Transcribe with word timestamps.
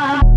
Utility 0.00 0.29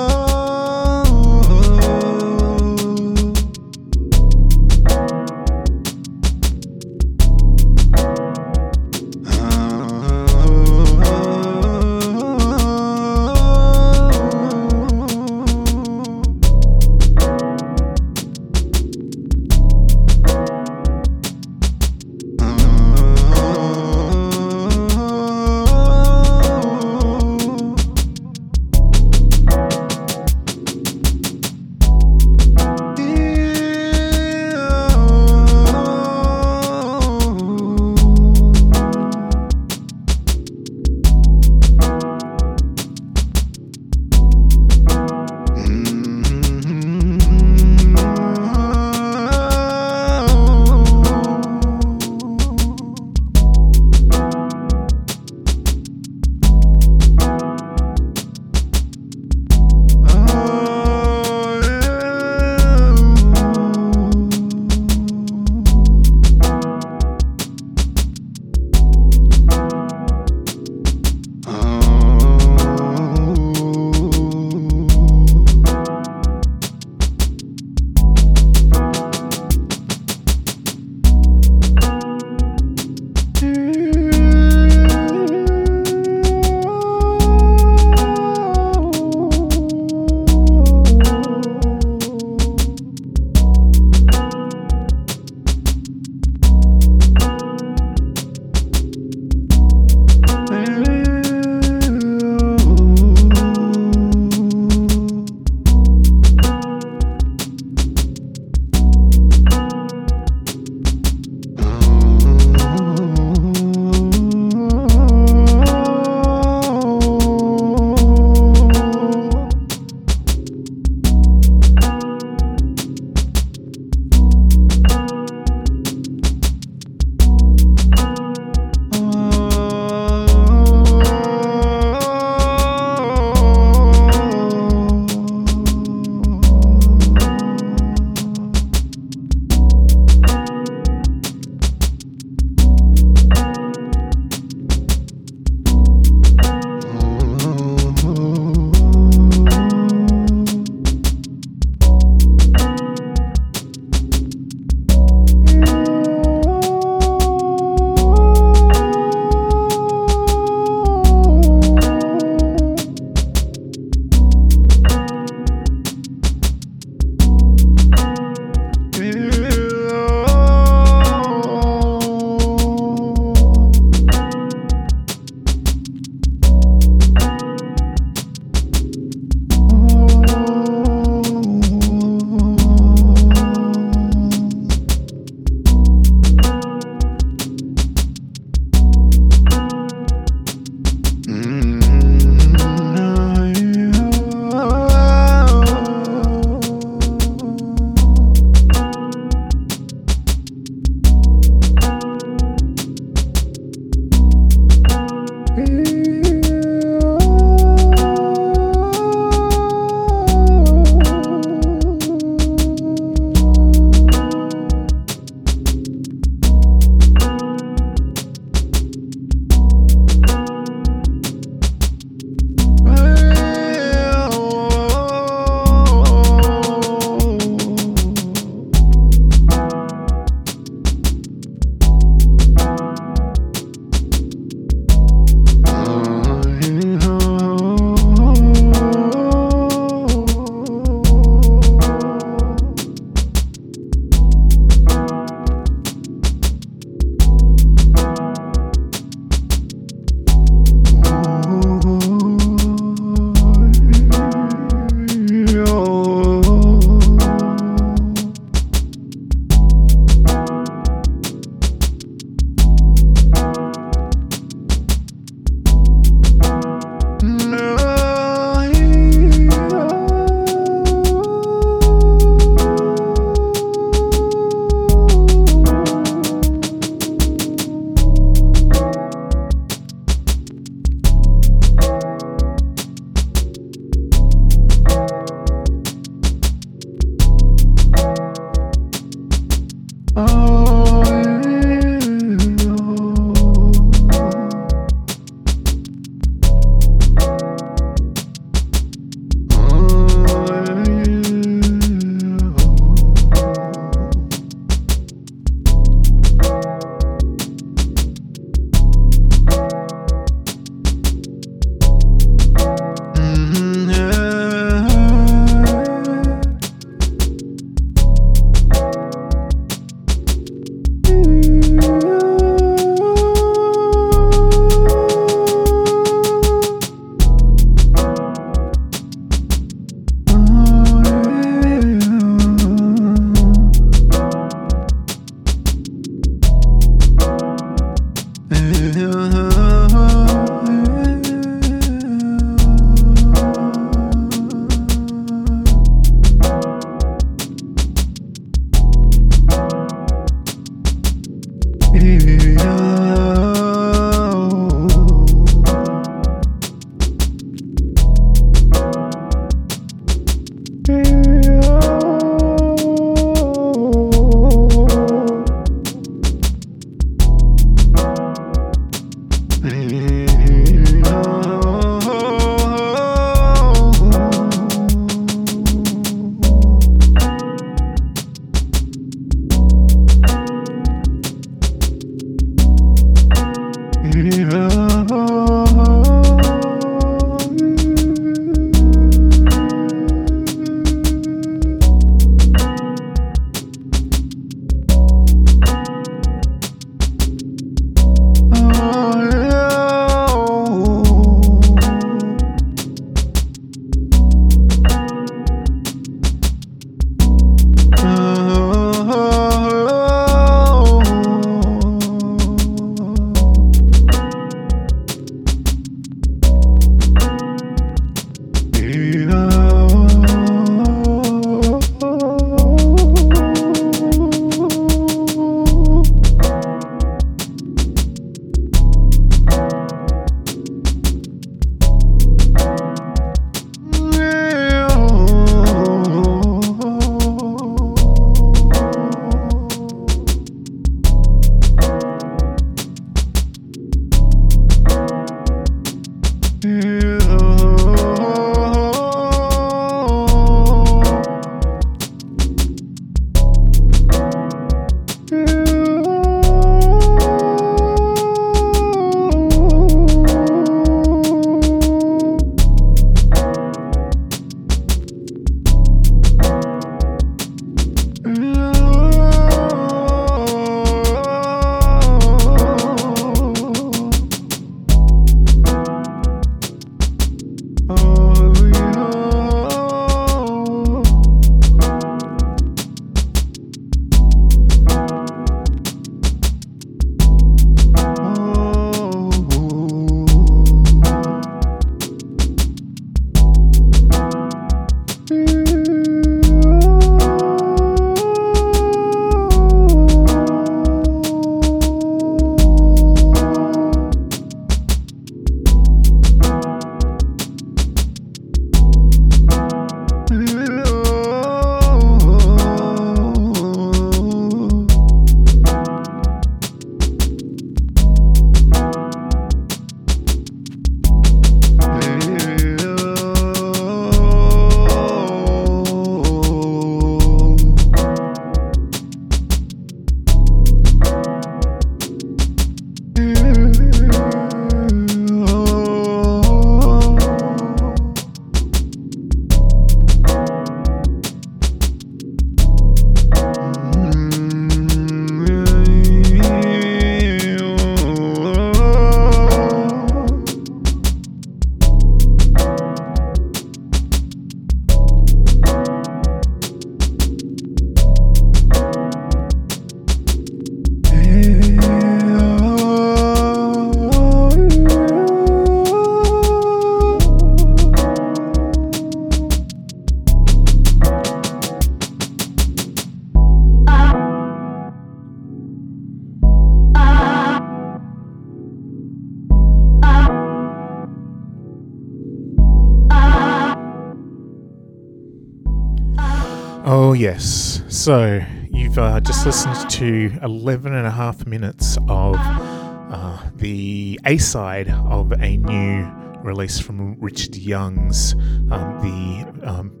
yes. 587.32 587.82
So, 587.88 588.40
you've 588.70 588.98
uh, 588.98 589.20
just 589.20 589.44
listened 589.44 589.90
to 589.90 590.32
11 590.42 590.94
and 590.94 591.06
a 591.06 591.10
half 591.10 591.46
minutes 591.46 591.98
of 592.08 592.36
uh, 592.38 593.50
the 593.56 594.18
A 594.24 594.38
side 594.38 594.88
of 594.88 595.32
a 595.32 595.56
new 595.58 596.10
release 596.42 596.78
from 596.78 597.20
Richard 597.20 597.56
Youngs, 597.56 598.32
um, 598.70 598.88
the 599.02 599.68
um, 599.68 600.00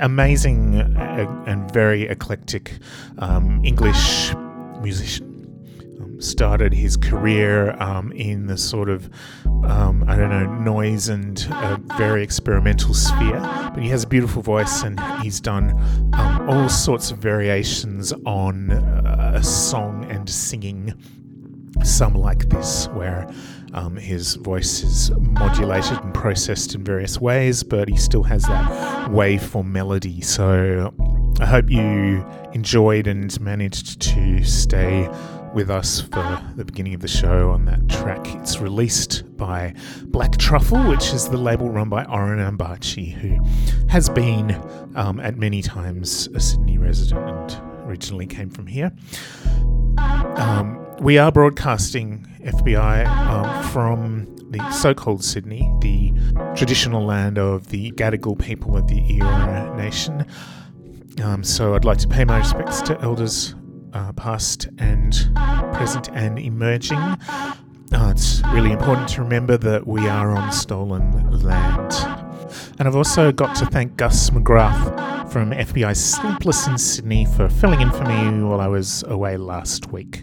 amazing 0.00 0.76
uh, 0.76 1.44
and 1.48 1.68
very 1.72 2.02
eclectic 2.02 2.78
um, 3.18 3.64
English 3.64 4.32
musician 4.80 5.35
started 6.18 6.72
his 6.72 6.96
career 6.96 7.76
um, 7.80 8.12
in 8.12 8.46
the 8.46 8.56
sort 8.56 8.88
of, 8.88 9.10
um, 9.64 10.04
I 10.06 10.16
don't 10.16 10.30
know, 10.30 10.46
noise 10.56 11.08
and 11.08 11.46
uh, 11.50 11.78
very 11.96 12.22
experimental 12.22 12.94
sphere. 12.94 13.40
But 13.74 13.82
he 13.82 13.88
has 13.90 14.04
a 14.04 14.06
beautiful 14.06 14.42
voice 14.42 14.82
and 14.82 15.00
he's 15.22 15.40
done 15.40 15.70
um, 16.14 16.48
all 16.48 16.68
sorts 16.68 17.10
of 17.10 17.18
variations 17.18 18.12
on 18.24 18.72
uh, 18.72 19.32
a 19.34 19.42
song 19.42 20.06
and 20.10 20.28
singing. 20.28 20.94
Some 21.84 22.14
like 22.14 22.48
this, 22.48 22.88
where 22.88 23.30
um, 23.74 23.96
his 23.96 24.36
voice 24.36 24.82
is 24.82 25.10
modulated 25.18 25.98
and 25.98 26.14
processed 26.14 26.74
in 26.74 26.82
various 26.82 27.20
ways, 27.20 27.62
but 27.62 27.88
he 27.88 27.96
still 27.96 28.22
has 28.22 28.44
that 28.44 29.10
waveform 29.10 29.66
melody. 29.66 30.22
So 30.22 30.94
I 31.38 31.44
hope 31.44 31.70
you 31.70 32.24
enjoyed 32.54 33.06
and 33.06 33.38
managed 33.42 34.00
to 34.00 34.42
stay 34.42 35.06
with 35.56 35.70
us 35.70 36.02
for 36.02 36.38
the 36.54 36.66
beginning 36.66 36.92
of 36.92 37.00
the 37.00 37.08
show 37.08 37.48
on 37.50 37.64
that 37.64 37.88
track. 37.88 38.20
It's 38.34 38.60
released 38.60 39.24
by 39.38 39.72
Black 40.02 40.36
Truffle, 40.36 40.86
which 40.86 41.14
is 41.14 41.30
the 41.30 41.38
label 41.38 41.70
run 41.70 41.88
by 41.88 42.04
Oren 42.04 42.40
Ambarchi, 42.40 43.10
who 43.10 43.42
has 43.88 44.10
been 44.10 44.52
um, 44.96 45.18
at 45.18 45.38
many 45.38 45.62
times 45.62 46.28
a 46.34 46.40
Sydney 46.40 46.76
resident 46.76 47.54
and 47.54 47.88
originally 47.88 48.26
came 48.26 48.50
from 48.50 48.66
here. 48.66 48.92
Um, 49.96 50.78
we 51.00 51.16
are 51.16 51.32
broadcasting 51.32 52.26
FBI 52.42 53.06
um, 53.06 53.64
from 53.70 54.26
the 54.50 54.70
so 54.72 54.92
called 54.92 55.24
Sydney, 55.24 55.72
the 55.80 56.12
traditional 56.54 57.02
land 57.06 57.38
of 57.38 57.68
the 57.68 57.92
Gadigal 57.92 58.38
people 58.38 58.76
of 58.76 58.88
the 58.88 59.00
Eora 59.00 59.74
Nation. 59.74 60.26
Um, 61.24 61.42
so 61.42 61.74
I'd 61.74 61.86
like 61.86 61.96
to 62.00 62.08
pay 62.08 62.26
my 62.26 62.40
respects 62.40 62.82
to 62.82 63.00
elders 63.00 63.54
uh, 63.92 64.12
past 64.12 64.68
and 64.78 65.14
present 65.72 66.08
and 66.10 66.38
emerging. 66.38 66.98
Uh, 66.98 68.10
it's 68.10 68.42
really 68.52 68.72
important 68.72 69.08
to 69.08 69.22
remember 69.22 69.56
that 69.56 69.86
we 69.86 70.08
are 70.08 70.30
on 70.30 70.52
stolen 70.52 71.40
land. 71.42 71.92
And 72.78 72.86
I've 72.86 72.96
also 72.96 73.32
got 73.32 73.54
to 73.56 73.66
thank 73.66 73.96
Gus 73.96 74.30
McGrath 74.30 75.30
from 75.32 75.50
FBI 75.50 75.96
Sleepless 75.96 76.66
in 76.66 76.78
Sydney 76.78 77.24
for 77.24 77.48
filling 77.48 77.80
in 77.80 77.90
for 77.90 78.04
me 78.04 78.42
while 78.42 78.60
I 78.60 78.68
was 78.68 79.02
away 79.04 79.36
last 79.36 79.92
week. 79.92 80.20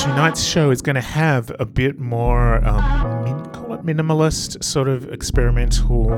Tonight's 0.00 0.42
show 0.42 0.70
is 0.70 0.82
going 0.82 0.96
to 0.96 1.00
have 1.00 1.50
a 1.58 1.66
bit 1.66 1.98
more, 1.98 2.64
um, 2.64 3.44
call 3.52 3.74
it 3.74 3.84
minimalist, 3.84 4.62
sort 4.62 4.88
of 4.88 5.10
experimental 5.12 6.10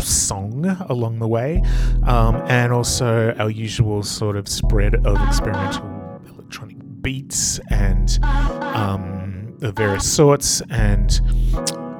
song 0.00 0.64
along 0.88 1.18
the 1.18 1.28
way, 1.28 1.62
um, 2.04 2.36
and 2.46 2.72
also 2.72 3.34
our 3.38 3.50
usual 3.50 4.02
sort 4.02 4.36
of 4.36 4.48
spread 4.48 4.94
of 5.06 5.16
experimental 5.28 6.20
electronic 6.26 6.76
beats 7.02 7.60
and 7.70 8.18
um, 8.24 9.56
of 9.62 9.74
various 9.76 10.10
sorts, 10.10 10.62
and 10.70 11.20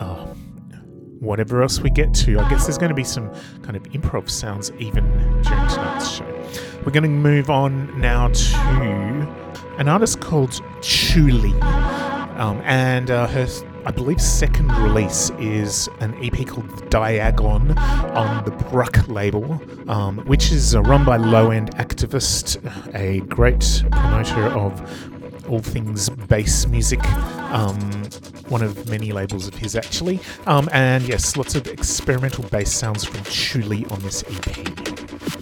uh, 0.01 0.27
whatever 1.21 1.63
else 1.63 1.81
we 1.81 1.91
get 1.91 2.13
to. 2.15 2.39
I 2.39 2.49
guess 2.49 2.67
there's 2.67 2.79
going 2.79 2.91
to 2.91 2.95
be 2.95 3.05
some 3.05 3.31
kind 3.63 3.77
of 3.77 3.83
improv 3.85 4.29
sounds 4.31 4.73
even 4.79 5.11
during 5.43 5.43
tonight's 5.69 6.11
show. 6.11 6.25
We're 6.85 6.93
going 6.93 7.03
to 7.03 7.09
move 7.09 7.51
on 7.51 8.01
now 8.01 8.29
to 8.29 8.57
an 9.79 9.89
artist 9.89 10.21
called 10.21 10.51
Chuli, 10.81 11.53
um, 12.39 12.61
and 12.65 13.11
uh, 13.11 13.27
her 13.29 13.47
I 13.87 13.93
believe 13.93 14.21
second 14.21 14.73
release 14.79 15.31
is 15.39 15.89
an 16.01 16.13
EP 16.21 16.45
called 16.45 16.69
Diagon 16.91 17.79
on 18.17 18.45
the 18.45 18.51
Bruk 18.51 19.07
label, 19.07 19.63
um, 19.89 20.19
which 20.27 20.51
is 20.51 20.75
uh, 20.75 20.83
run 20.83 21.05
by 21.05 21.17
Low 21.17 21.53
End 21.53 21.73
Activist, 21.77 22.59
a 22.97 23.21
great 23.27 23.85
promoter 23.93 24.47
of 24.59 25.49
all 25.49 25.61
things 25.61 26.09
bass 26.09 26.67
music. 26.67 26.99
Um, 27.53 27.79
one 28.49 28.63
of 28.63 28.89
many 28.89 29.13
labels 29.13 29.47
of 29.47 29.55
his, 29.55 29.77
actually. 29.77 30.19
Um, 30.49 30.69
and 30.73 31.07
yes, 31.07 31.37
lots 31.37 31.55
of 31.55 31.69
experimental 31.69 32.43
bass 32.49 32.73
sounds 32.73 33.05
from 33.05 33.21
Chuli 33.21 33.89
on 33.93 34.01
this 34.01 34.25
EP. 34.25 35.36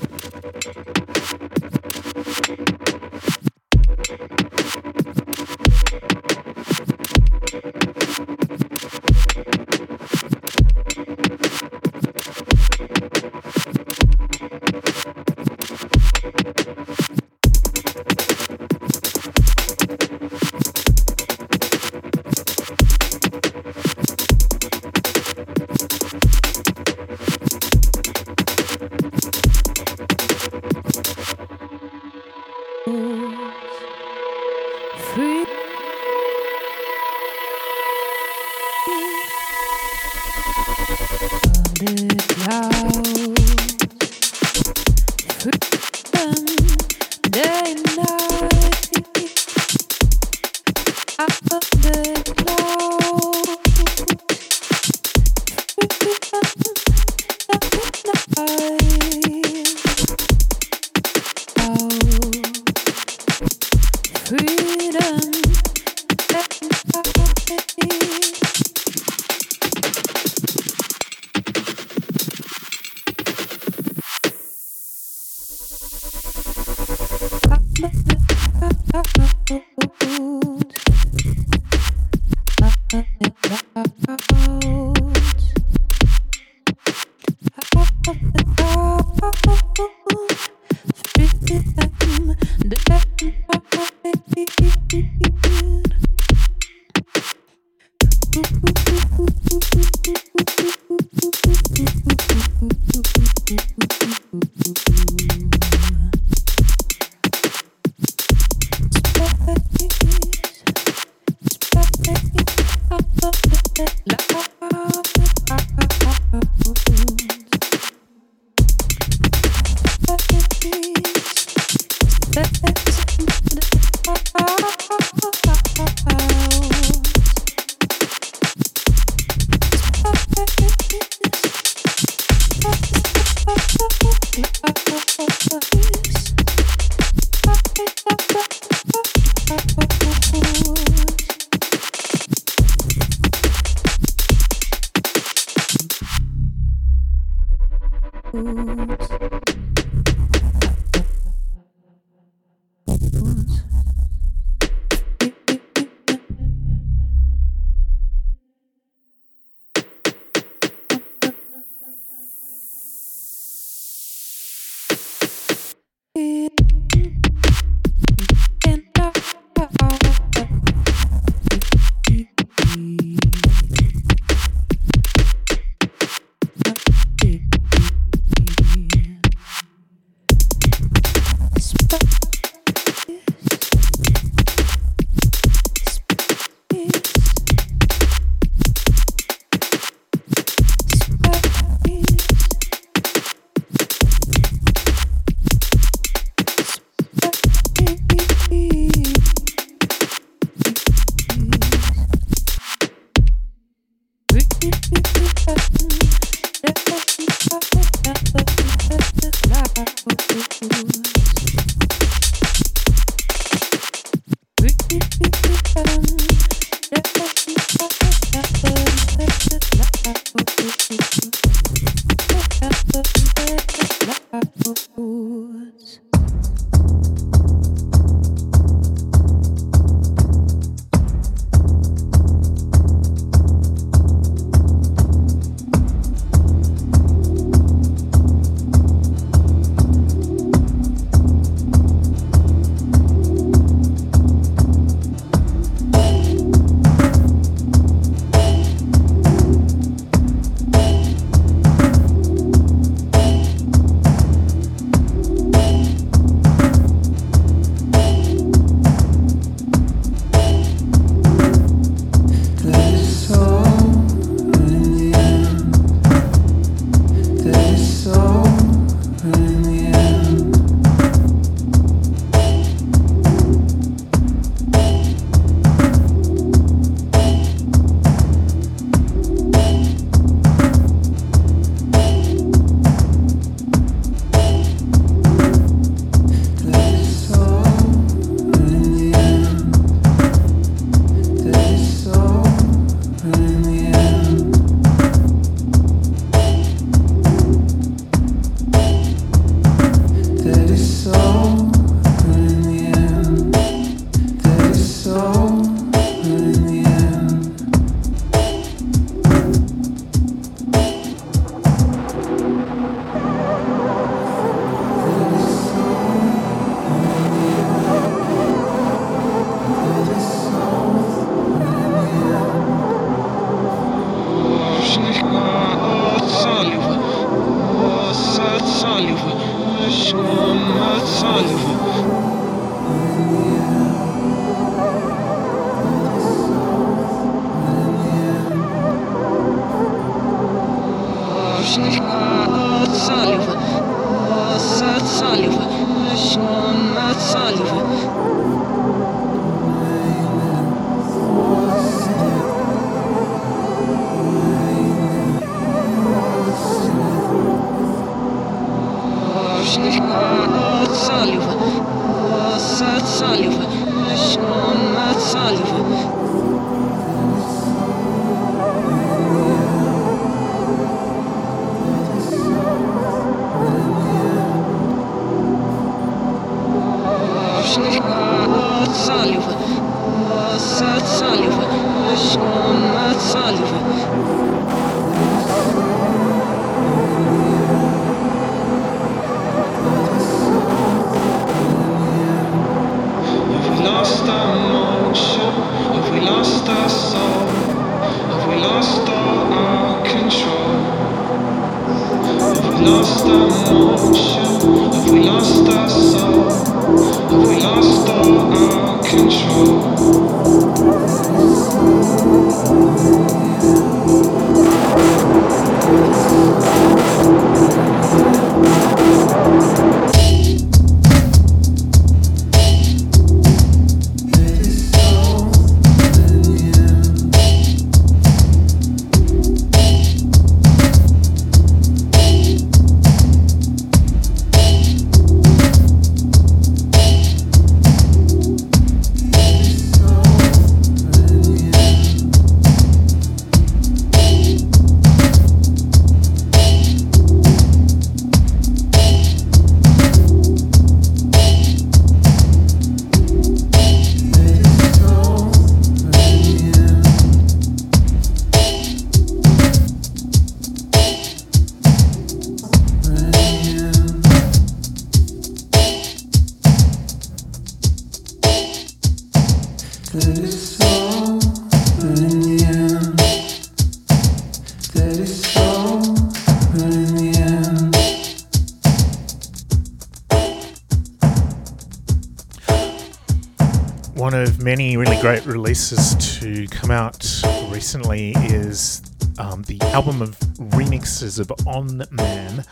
Many 484.75 484.97
really 484.97 485.21
great 485.21 485.47
releases 485.47 486.17
to 486.41 486.67
come 486.67 486.91
out 486.91 487.25
recently 487.69 488.33
is 488.47 489.03
um, 489.39 489.63
the 489.69 489.81
album 489.93 490.21
of 490.21 490.37
remixes 490.75 491.39
of 491.39 491.53
On 491.65 492.03
Man, 492.11 492.65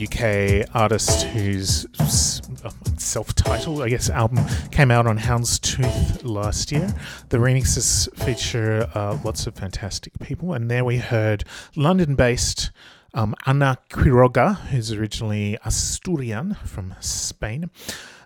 UK 0.00 0.68
artist 0.72 1.24
whose 1.24 1.84
self-titled, 2.96 3.82
I 3.82 3.88
guess, 3.88 4.08
album 4.08 4.38
came 4.70 4.92
out 4.92 5.08
on 5.08 5.18
Houndstooth 5.18 6.20
last 6.22 6.70
year. 6.70 6.94
The 7.30 7.38
remixes 7.38 8.08
feature 8.24 8.88
uh, 8.94 9.18
lots 9.24 9.48
of 9.48 9.56
fantastic 9.56 10.12
people, 10.20 10.52
and 10.52 10.70
there 10.70 10.84
we 10.84 10.98
heard 10.98 11.42
London-based 11.74 12.70
um, 13.14 13.34
Ana 13.46 13.78
Quiroga, 13.90 14.58
who's 14.68 14.92
originally 14.92 15.58
Asturian 15.64 16.56
from 16.64 16.94
Spain. 17.00 17.68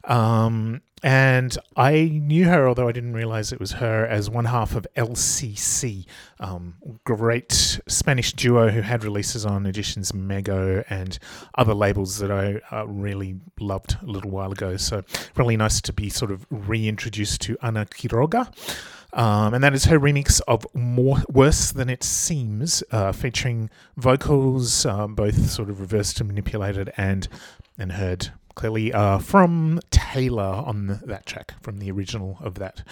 Um, 0.04 0.82
and 1.02 1.56
I 1.76 2.10
knew 2.12 2.46
her, 2.46 2.68
although 2.68 2.88
I 2.88 2.92
didn't 2.92 3.14
realize 3.14 3.52
it 3.52 3.60
was 3.60 3.72
her, 3.72 4.04
as 4.04 4.28
one 4.28 4.44
half 4.44 4.74
of 4.74 4.86
LCC, 4.96 6.04
um, 6.38 6.74
great 7.04 7.80
Spanish 7.88 8.34
duo 8.34 8.68
who 8.68 8.82
had 8.82 9.02
releases 9.02 9.46
on 9.46 9.64
Editions 9.64 10.12
Mego 10.12 10.84
and 10.90 11.18
other 11.56 11.72
labels 11.72 12.18
that 12.18 12.30
I 12.30 12.60
uh, 12.74 12.86
really 12.86 13.36
loved 13.58 13.96
a 14.02 14.06
little 14.06 14.30
while 14.30 14.52
ago. 14.52 14.76
So, 14.76 15.02
really 15.36 15.56
nice 15.56 15.80
to 15.82 15.92
be 15.92 16.10
sort 16.10 16.30
of 16.30 16.46
reintroduced 16.50 17.40
to 17.42 17.56
Ana 17.62 17.86
Quiroga. 17.86 18.52
Um, 19.12 19.54
and 19.54 19.64
that 19.64 19.74
is 19.74 19.86
her 19.86 19.98
remix 19.98 20.40
of 20.46 20.66
More 20.74 21.18
Worse 21.30 21.72
Than 21.72 21.88
It 21.88 22.04
Seems, 22.04 22.82
uh, 22.92 23.12
featuring 23.12 23.70
vocals, 23.96 24.86
uh, 24.86 25.06
both 25.08 25.50
sort 25.50 25.70
of 25.70 25.80
reversed 25.80 26.20
and 26.20 26.28
manipulated 26.28 26.92
and 26.96 27.26
and 27.78 27.92
heard 27.92 28.30
clearly 28.60 28.92
uh, 28.92 29.18
from 29.18 29.80
Taylor 29.90 30.42
on 30.42 31.00
that 31.06 31.24
track, 31.24 31.54
from 31.62 31.78
the 31.78 31.90
original 31.90 32.36
of 32.42 32.56
that. 32.56 32.86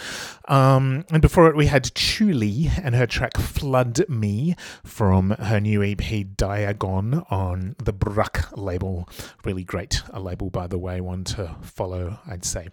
Um, 0.46 1.04
and 1.10 1.20
before 1.20 1.46
it, 1.50 1.56
we 1.56 1.66
had 1.66 1.84
Chuli 1.84 2.70
and 2.82 2.94
her 2.94 3.06
track 3.06 3.36
Flood 3.36 4.08
Me 4.08 4.56
from 4.82 5.32
her 5.32 5.60
new 5.60 5.82
EP 5.82 5.98
Diagon 5.98 7.30
on 7.30 7.76
the 7.84 7.92
Bruk 7.92 8.48
label. 8.56 9.10
Really 9.44 9.62
great 9.62 10.00
a 10.08 10.20
label, 10.20 10.48
by 10.48 10.66
the 10.66 10.78
way, 10.78 11.02
one 11.02 11.22
to 11.24 11.54
follow, 11.60 12.18
I'd 12.26 12.46
say. 12.46 12.68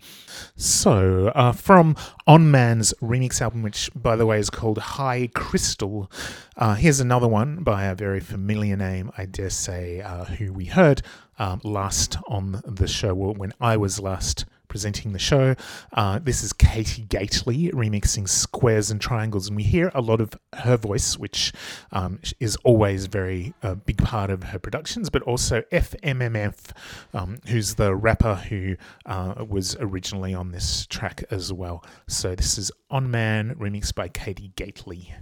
So, 0.55 1.33
uh, 1.35 1.51
from 1.51 1.97
On 2.27 2.49
Man's 2.49 2.93
remix 3.01 3.41
album, 3.41 3.61
which, 3.61 3.89
by 3.93 4.15
the 4.15 4.25
way, 4.25 4.39
is 4.39 4.49
called 4.49 4.77
High 4.77 5.27
Crystal, 5.33 6.09
uh, 6.55 6.75
here's 6.75 7.01
another 7.01 7.27
one 7.27 7.57
by 7.61 7.83
a 7.87 7.95
very 7.95 8.21
familiar 8.21 8.77
name, 8.77 9.11
I 9.17 9.25
dare 9.25 9.49
say, 9.49 9.99
uh, 9.99 10.23
who 10.23 10.53
we 10.53 10.67
heard 10.67 11.01
um, 11.37 11.61
last 11.63 12.17
on 12.27 12.61
the 12.65 12.87
show, 12.87 13.15
or 13.15 13.33
when 13.33 13.53
I 13.59 13.77
was 13.77 13.99
last 13.99 14.45
presenting 14.67 15.13
the 15.13 15.19
show. 15.19 15.55
Uh, 15.93 16.19
this 16.19 16.43
is 16.43 16.51
Katie 16.51 17.03
Gately 17.03 17.69
remixing 17.69 18.27
Squares 18.27 18.91
and 18.91 18.99
Triangles, 18.99 19.47
and 19.47 19.55
we 19.55 19.63
hear 19.63 19.89
a 19.93 20.01
lot 20.01 20.19
of 20.19 20.33
her 20.53 20.75
voice, 20.75 21.17
which 21.17 21.53
um, 21.93 22.19
is 22.41 22.57
always 22.57 23.05
very 23.05 23.53
a 23.63 23.75
big 23.75 23.97
part 23.99 24.29
of 24.29 24.43
her 24.43 24.59
productions, 24.59 25.09
but 25.09 25.21
also 25.23 25.61
FMMF, 25.71 26.71
um, 27.13 27.37
who's 27.47 27.75
the 27.75 27.95
rapper 27.95 28.35
who 28.35 28.75
uh, 29.05 29.45
was 29.47 29.77
originally 29.79 30.33
on 30.33 30.51
this 30.51 30.85
track 30.87 31.23
as 31.31 31.53
well. 31.53 31.81
So 32.07 32.35
this 32.35 32.57
is 32.57 32.69
On 32.89 33.09
Man 33.09 33.55
remixed 33.55 33.95
by 33.95 34.09
Katie 34.09 34.51
Gately. 34.57 35.13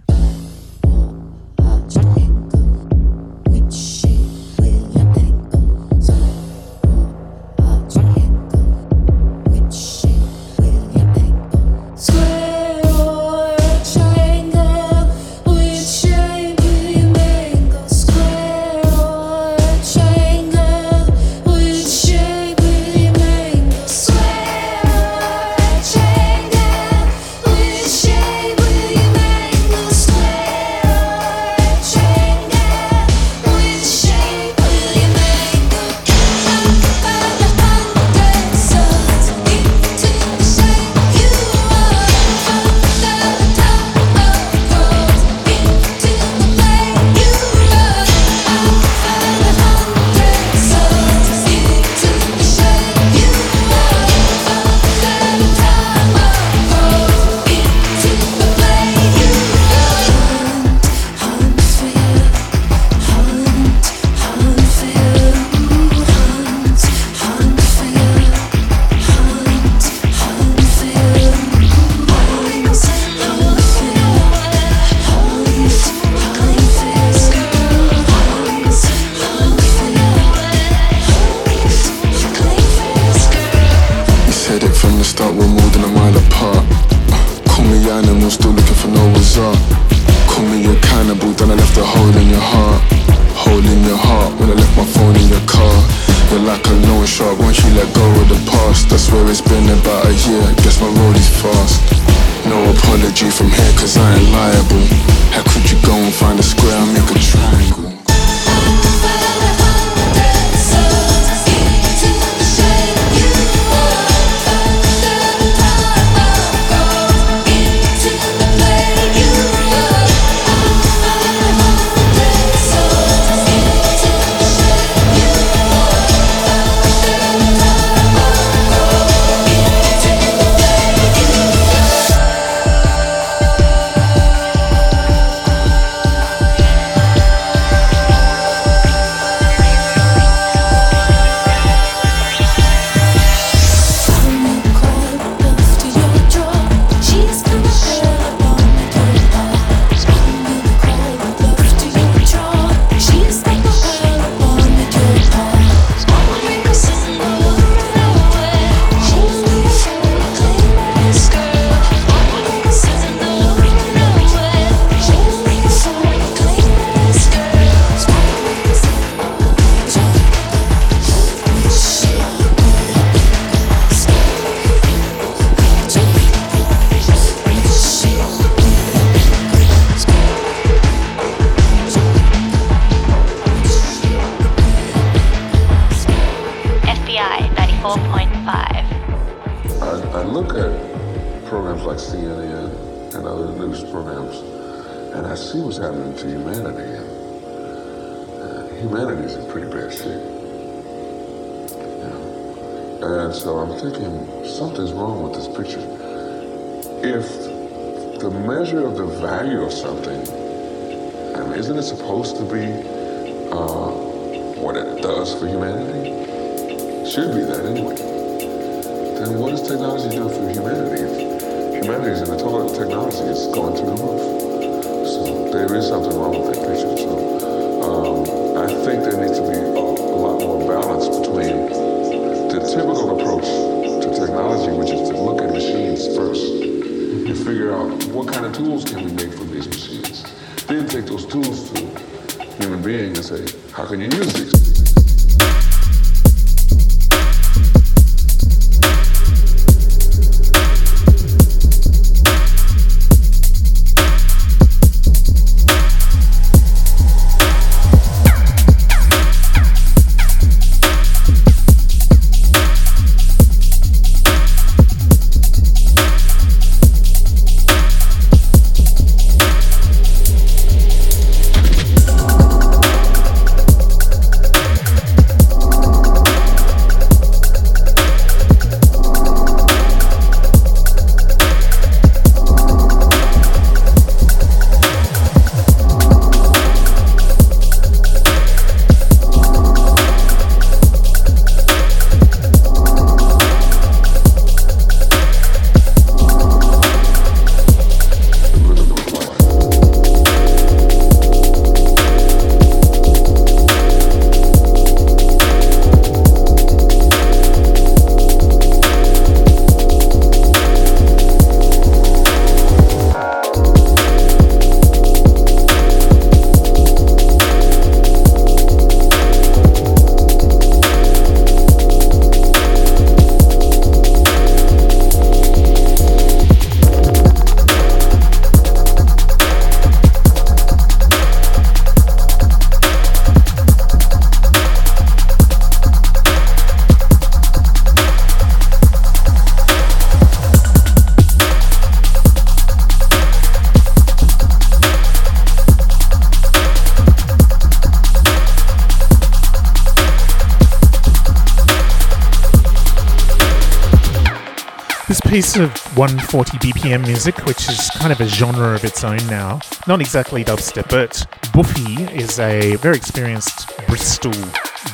Piece 355.34 355.56
of 355.56 355.70
140 355.98 356.58
BPM 356.58 357.06
music, 357.06 357.44
which 357.44 357.68
is 357.68 357.90
kind 357.96 358.12
of 358.12 358.20
a 358.20 358.26
genre 358.26 358.74
of 358.74 358.84
its 358.84 359.04
own 359.04 359.18
now. 359.26 359.60
Not 359.86 360.00
exactly 360.00 360.44
dubstep, 360.44 360.88
but 360.88 361.26
Buffy 361.52 362.04
is 362.04 362.38
a 362.38 362.76
very 362.76 362.96
experienced 362.96 363.70
Bristol 363.86 364.32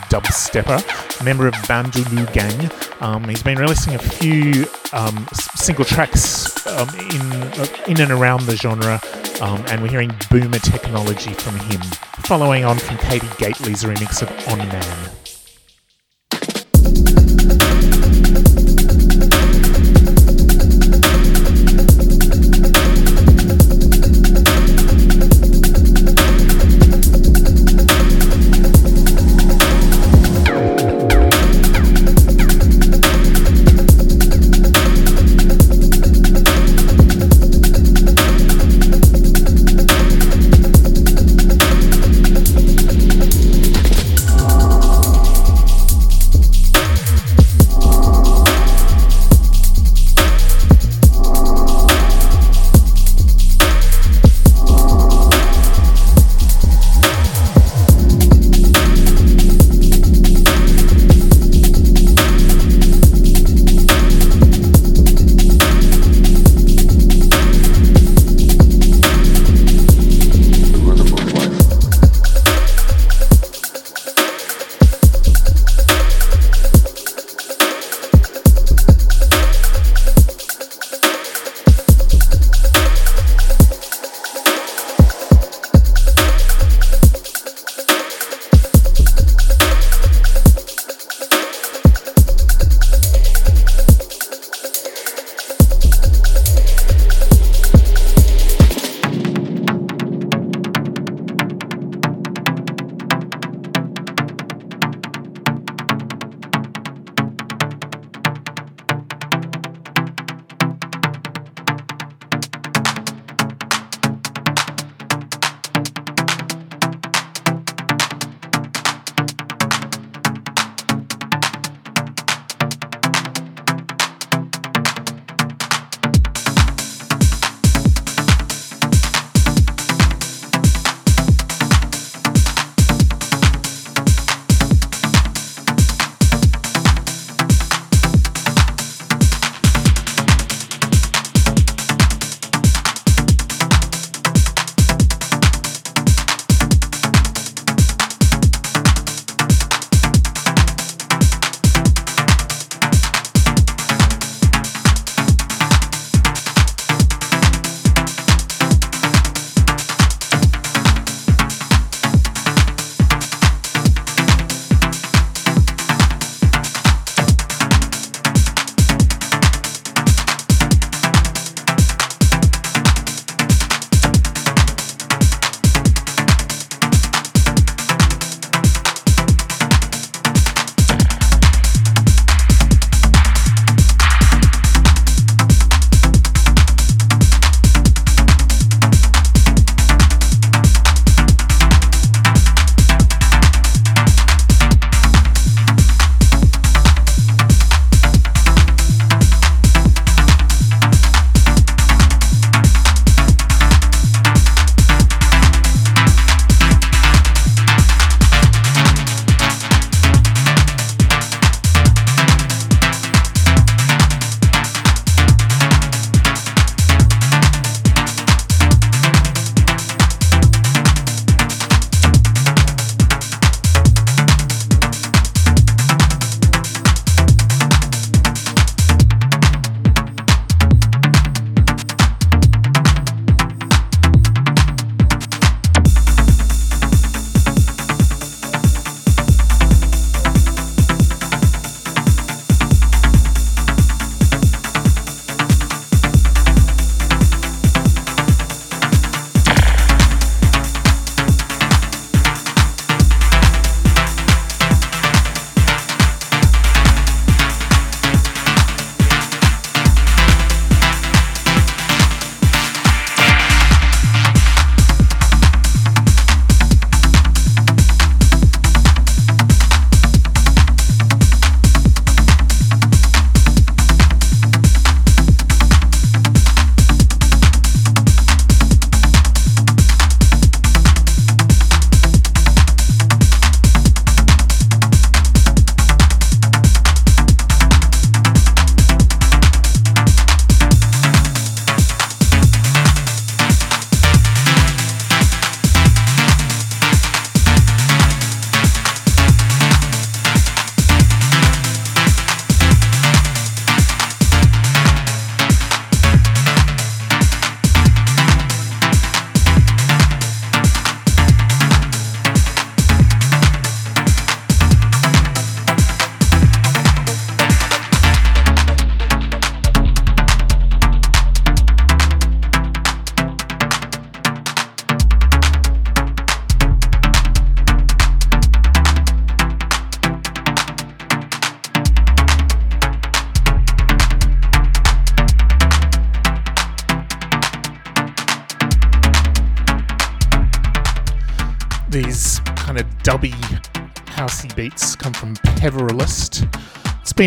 dubstepper, 0.08 1.24
member 1.24 1.46
of 1.46 1.54
Bandulu 1.54 2.32
Gang. 2.32 2.70
Um, 3.00 3.28
he's 3.28 3.42
been 3.42 3.58
releasing 3.58 3.94
a 3.94 3.98
few 3.98 4.66
um, 4.92 5.28
single 5.32 5.84
tracks 5.84 6.66
um, 6.66 6.88
in 6.88 7.32
uh, 7.60 7.66
in 7.86 8.00
and 8.00 8.10
around 8.10 8.46
the 8.46 8.56
genre, 8.56 9.00
um, 9.40 9.64
and 9.68 9.80
we're 9.80 9.90
hearing 9.90 10.12
boomer 10.30 10.58
technology 10.58 11.34
from 11.34 11.56
him. 11.56 11.80
Following 12.24 12.64
on 12.64 12.78
from 12.78 12.96
Katie 12.98 13.26
Gately's 13.38 13.84
remix 13.84 14.22
of 14.22 14.48
On 14.48 14.58
Man. 14.58 15.19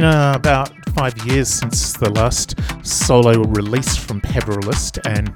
Been 0.03 0.11
uh, 0.11 0.33
about 0.35 0.69
five 0.89 1.17
years 1.25 1.47
since 1.47 1.93
the 1.93 2.09
last 2.09 2.59
solo 2.85 3.41
release 3.43 3.95
from 3.95 4.19
Peverelist, 4.19 4.99
and 5.05 5.31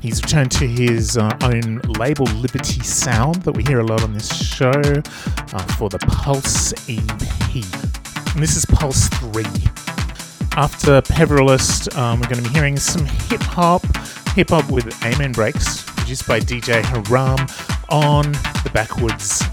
he's 0.00 0.22
returned 0.22 0.52
to 0.52 0.68
his 0.68 1.18
uh, 1.18 1.36
own 1.42 1.80
label, 1.98 2.24
Livity 2.26 2.84
Sound, 2.84 3.42
that 3.42 3.50
we 3.50 3.64
hear 3.64 3.80
a 3.80 3.84
lot 3.84 4.04
on 4.04 4.12
this 4.12 4.32
show 4.32 4.70
uh, 4.70 5.62
for 5.74 5.88
the 5.88 5.98
Pulse 6.06 6.72
EP. 6.88 8.34
And 8.34 8.40
this 8.40 8.54
is 8.56 8.64
Pulse 8.66 9.08
3. 9.08 9.42
After 10.56 11.02
Peverelist, 11.02 11.96
um, 11.98 12.20
we're 12.20 12.28
going 12.28 12.40
to 12.40 12.48
be 12.48 12.54
hearing 12.54 12.76
some 12.76 13.06
hip 13.06 13.42
hop, 13.42 13.82
hip 14.36 14.50
hop 14.50 14.70
with 14.70 14.86
Amen 15.04 15.32
Breaks, 15.32 15.82
produced 15.82 16.28
by 16.28 16.38
DJ 16.38 16.84
Haram 16.84 17.40
on 17.88 18.30
the 18.62 18.70
Backwoodz 18.72 19.43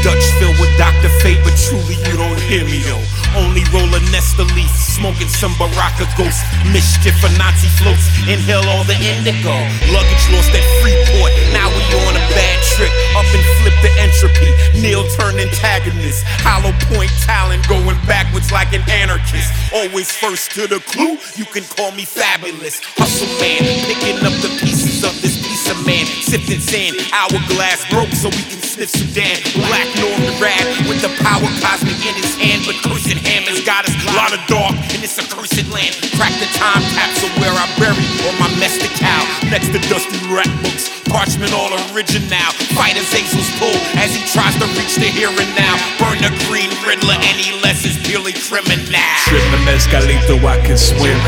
Dutch 0.03 0.25
filled 0.41 0.59
with 0.59 0.77
Dr. 0.77 1.09
Fate, 1.23 1.39
but 1.45 1.55
truly 1.55 1.95
you 1.95 2.17
don't 2.17 2.41
hear 2.51 2.65
me 2.65 2.83
though. 2.83 3.16
Only 3.37 3.65
roll 3.73 3.93
a 3.93 4.01
nest 4.09 4.39
of 4.41 4.49
leaf, 4.57 4.71
smoking 4.73 5.29
some 5.29 5.53
Baraka 5.61 6.09
ghost. 6.17 6.41
Mischief 6.73 7.17
for 7.21 7.29
Nazi 7.37 7.69
floats, 7.77 8.09
inhale 8.25 8.65
all 8.73 8.85
the 8.85 8.97
indigo. 8.97 9.53
Luggage 9.93 10.25
lost 10.33 10.53
at 10.57 10.65
Freeport, 10.81 11.33
now 11.53 11.69
we 11.69 11.85
on 12.09 12.17
a 12.17 12.25
bad 12.33 12.59
trip. 12.77 12.93
Up 13.17 13.29
and 13.33 13.45
flip 13.61 13.77
the 13.83 13.93
entropy. 14.01 14.51
Neil 14.81 15.05
turned 15.17 15.41
antagonist. 15.41 16.25
Hollow 16.45 16.73
point 16.93 17.11
talent, 17.25 17.67
going 17.69 17.99
backwards 18.07 18.53
like 18.53 18.73
an 18.73 18.83
anarchist. 18.91 19.53
Always 19.73 20.11
first 20.13 20.53
to 20.53 20.67
the 20.67 20.81
clue, 20.81 21.19
you 21.37 21.45
can 21.45 21.65
call 21.77 21.93
me 21.93 22.05
fabulous. 22.05 22.81
Hustle 22.97 23.29
man, 23.41 23.65
picking 23.89 24.19
up 24.25 24.35
the 24.41 24.51
pieces 24.61 24.86
of 25.05 25.13
this 25.21 25.37
piece 25.43 25.69
of 25.69 25.77
man. 25.85 26.07
Sifting 26.07 26.61
sand, 26.61 26.97
hourglass 27.13 27.85
broke 27.91 28.13
so 28.15 28.29
we 28.31 28.45
can 28.47 28.61
sniff 28.63 28.91
Sudan. 28.93 29.37
Black 29.69 29.89
Norman 29.99 30.37
Rad 30.41 30.65
with 30.89 31.01
the 31.03 31.13
power 31.25 31.49
cosmic 31.61 31.99
in 32.07 32.15
his 32.17 32.37
hand, 32.37 32.65
but 32.65 32.77
cursing 32.85 33.19
hammers 33.19 33.65
got 33.65 33.85
us 33.89 33.97
a 34.07 34.13
lot 34.17 34.33
of 34.33 34.41
dark 34.47 34.77
in 34.95 35.01
this 35.01 35.19
accursed 35.19 35.69
land. 35.73 35.97
Crack 36.17 36.33
the 36.39 36.49
time 36.57 36.83
capsule 36.97 37.33
where 37.41 37.53
I 37.53 37.67
bury 37.81 38.07
all 38.25 38.37
my 38.41 38.49
cow 38.97 39.23
next 39.51 39.73
to 39.73 39.81
dusty 39.89 40.17
rap 40.33 40.49
books. 40.63 40.89
Parchment 41.09 41.53
all 41.53 41.73
original. 41.93 42.53
Fight 42.75 42.97
as 42.97 43.09
Hazel's 43.13 43.49
pull 43.59 43.77
as 43.97 44.13
he 44.15 44.23
tries 44.33 44.57
to 44.61 44.67
reach 44.77 44.97
the 44.97 45.09
here 45.09 45.31
and 45.31 45.53
now. 45.57 45.77
Burn 46.01 46.19
the 46.19 46.33
green 46.49 46.71
Riddler, 46.85 47.17
any 47.23 47.53
less 47.63 47.85
is 47.85 47.96
purely 48.17 48.33
criminal. 48.33 48.81
Tripping 49.29 49.69
Escalito, 49.69 50.41
I 50.45 50.57
can 50.65 50.79
swim. 50.79 51.19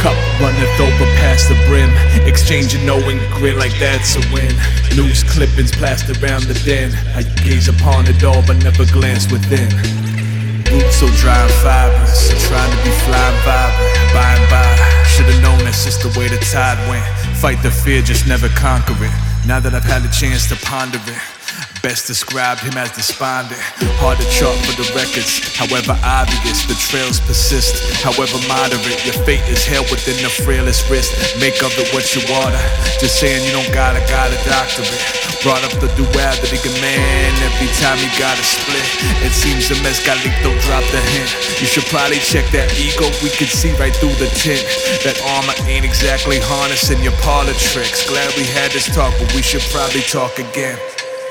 Cup 0.00 0.16
runneth 0.40 0.80
over 0.80 1.04
past 1.20 1.48
the 1.48 1.56
brim. 1.68 1.90
Exchanging 2.26 2.86
knowing 2.86 3.18
grin 3.36 3.58
like 3.58 3.76
that's 3.78 4.16
a 4.16 4.20
win. 4.32 4.54
Loose 4.96 5.22
clippings 5.22 5.70
plastered 5.70 6.22
around 6.22 6.44
the 6.44 6.56
den. 6.64 6.92
I 7.14 7.22
gaze 7.44 7.68
upon 7.68 8.06
it 8.08 8.24
all 8.24 8.42
but 8.46 8.56
never 8.64 8.86
glance 8.86 9.30
within. 9.30 9.68
roots 10.72 10.96
so 10.96 11.06
dry 11.20 11.36
and 11.36 11.52
fibrous. 11.60 12.32
Trying 12.48 12.72
to 12.72 12.80
be 12.84 12.92
flying 13.04 13.38
vibrant, 13.44 13.92
by 14.16 14.32
and 14.40 14.46
by. 14.48 14.64
Should've 15.12 15.42
known 15.42 15.58
that's 15.64 15.84
just 15.84 16.00
the 16.00 16.08
way 16.18 16.28
the 16.28 16.40
tide 16.48 16.80
went. 16.88 17.04
Fight 17.36 17.60
the 17.62 17.70
fear, 17.70 18.00
just 18.00 18.26
never 18.26 18.48
conquer 18.56 18.96
it. 18.96 19.12
Now 19.46 19.60
that 19.60 19.74
I've 19.74 19.84
had 19.84 20.04
a 20.08 20.12
chance 20.12 20.48
to 20.48 20.56
ponder 20.64 21.00
it. 21.04 21.39
Best 21.82 22.06
described 22.06 22.60
him 22.60 22.76
as 22.76 22.92
despondent. 22.92 23.56
Hard 23.96 24.20
to 24.20 24.28
chart 24.28 24.52
for 24.68 24.76
the 24.76 24.84
records, 24.92 25.40
however 25.56 25.96
obvious. 26.04 26.68
The 26.68 26.76
trails 26.76 27.24
persist, 27.24 27.80
however 28.04 28.36
moderate. 28.52 29.00
Your 29.08 29.16
fate 29.24 29.40
is 29.48 29.64
held 29.64 29.88
within 29.88 30.20
the 30.20 30.28
frailest 30.28 30.84
wrist. 30.92 31.16
Make 31.40 31.56
of 31.64 31.72
it 31.80 31.88
what 31.96 32.04
you 32.12 32.20
wanna. 32.28 32.60
Just 33.00 33.16
saying 33.16 33.48
you 33.48 33.52
don't 33.56 33.72
gotta, 33.72 34.04
gotta 34.12 34.36
doctorate. 34.44 34.92
Brought 35.40 35.64
up 35.64 35.72
the 35.80 35.88
duality, 35.96 36.60
man. 36.84 37.32
Every 37.48 37.72
time 37.80 37.96
you 37.96 38.12
gotta 38.20 38.44
split, 38.44 38.84
it 39.24 39.32
seems 39.32 39.72
the 39.72 39.80
mess 39.80 40.04
got 40.04 40.20
leaked, 40.20 40.44
don't 40.44 40.60
drop 40.68 40.84
the 40.92 41.00
hint. 41.16 41.32
You 41.64 41.66
should 41.68 41.88
probably 41.88 42.20
check 42.20 42.44
that 42.52 42.68
ego. 42.76 43.08
We 43.24 43.32
can 43.32 43.48
see 43.48 43.72
right 43.80 43.96
through 43.96 44.20
the 44.20 44.28
tint. 44.36 44.60
That 45.08 45.16
armor 45.32 45.56
ain't 45.64 45.88
exactly 45.88 46.44
harnessing 46.44 47.00
your 47.00 47.16
parlor 47.24 47.56
tricks. 47.56 48.04
Glad 48.04 48.36
we 48.36 48.44
had 48.52 48.68
this 48.76 48.84
talk, 48.92 49.16
but 49.16 49.32
we 49.32 49.40
should 49.40 49.64
probably 49.72 50.04
talk 50.04 50.36
again. 50.36 50.76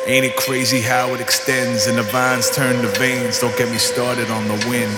Ain't 0.10 0.26
it 0.26 0.36
crazy 0.36 0.82
how 0.82 1.14
it 1.14 1.22
extends 1.22 1.86
and 1.86 1.96
the 1.96 2.02
vines 2.02 2.50
turn 2.50 2.82
to 2.82 2.88
veins? 2.98 3.42
Don't 3.42 3.56
get 3.56 3.70
me 3.70 3.78
started 3.78 4.32
on 4.32 4.48
the 4.48 4.58
wind. 4.68 4.90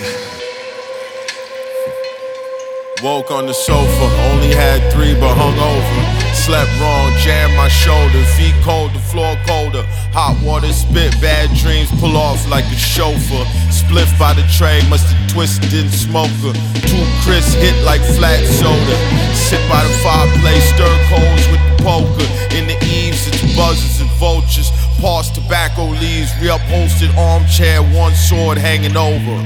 Woke 3.04 3.30
on 3.30 3.46
the 3.46 3.54
sofa, 3.54 4.06
only 4.32 4.56
had 4.56 4.80
three 4.94 5.14
but 5.16 5.36
hung 5.36 5.60
over. 5.60 6.34
Slept 6.34 6.72
wrong, 6.80 7.12
jammed 7.20 7.58
my 7.58 7.68
shoulder, 7.68 8.24
feet 8.40 8.56
cold, 8.64 8.92
floor 9.12 9.36
colder. 9.46 9.84
Hot 10.16 10.40
water 10.42 10.72
spit, 10.72 11.12
bad 11.20 11.52
dreams 11.60 11.92
pull 12.00 12.16
off 12.16 12.40
like 12.48 12.66
a 12.72 12.80
chauffeur. 12.80 13.44
Spliff 13.68 14.08
by 14.18 14.34
the 14.34 14.48
tray, 14.48 14.80
must 14.90 15.06
have 15.12 15.22
twisted 15.30 15.76
and 15.76 15.92
smoker. 15.92 16.56
Two 16.88 17.04
Chris 17.28 17.54
hit 17.60 17.76
like 17.84 18.02
flat 18.16 18.40
soda. 18.48 18.98
Sit 19.36 19.62
by 19.68 19.84
the 19.84 19.94
fireplace, 20.00 20.64
stir 20.72 20.96
coals 21.12 21.44
with 21.52 21.62
the 21.68 21.76
poker. 21.84 22.28
In 22.56 22.66
the 22.72 22.80
eaves, 22.88 23.28
it's 23.28 23.44
buzzers 23.56 24.00
and 24.00 24.10
vultures. 24.16 24.72
Past 25.04 25.36
tobacco 25.36 25.92
leaves, 26.00 26.32
reupholstered 26.40 27.12
armchair, 27.18 27.84
one 27.94 28.16
sword 28.16 28.58
hanging 28.58 28.96
over. 28.96 29.38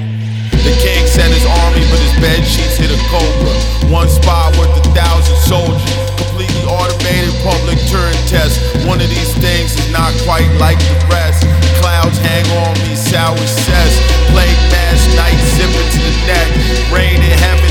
The 0.66 0.74
king 0.82 1.05
sent 1.05 1.30
his 1.30 1.45
army, 1.45 1.86
but 1.93 2.01
his 2.01 2.16
bed 2.18 2.41
sheets 2.41 2.82
hit 2.82 2.89
a 2.89 2.97
cobra. 3.13 3.53
One 3.93 4.09
spy 4.09 4.49
worth 4.57 4.74
a 4.74 4.84
thousand 4.97 5.38
soldiers. 5.45 5.93
Completely 6.18 6.66
automated 6.66 7.38
public 7.45 7.78
Turing 7.86 8.18
test. 8.26 8.57
One 8.89 8.97
of 8.97 9.05
these 9.05 9.30
things 9.38 9.78
is 9.78 9.89
not 9.93 10.09
quite 10.26 10.49
like 10.57 10.82
the 10.82 10.97
rest. 11.05 11.45
Clouds 11.86 12.18
hang 12.18 12.49
on 12.66 12.74
me, 12.82 12.97
sour 12.97 13.38
cess. 13.38 13.93
Plague 14.34 14.61
mass 14.74 15.05
night, 15.13 15.38
zipping 15.53 15.89
to 15.93 16.01
the 16.01 16.16
neck. 16.26 16.49
Rain 16.89 17.22
in 17.22 17.36
heaven, 17.45 17.70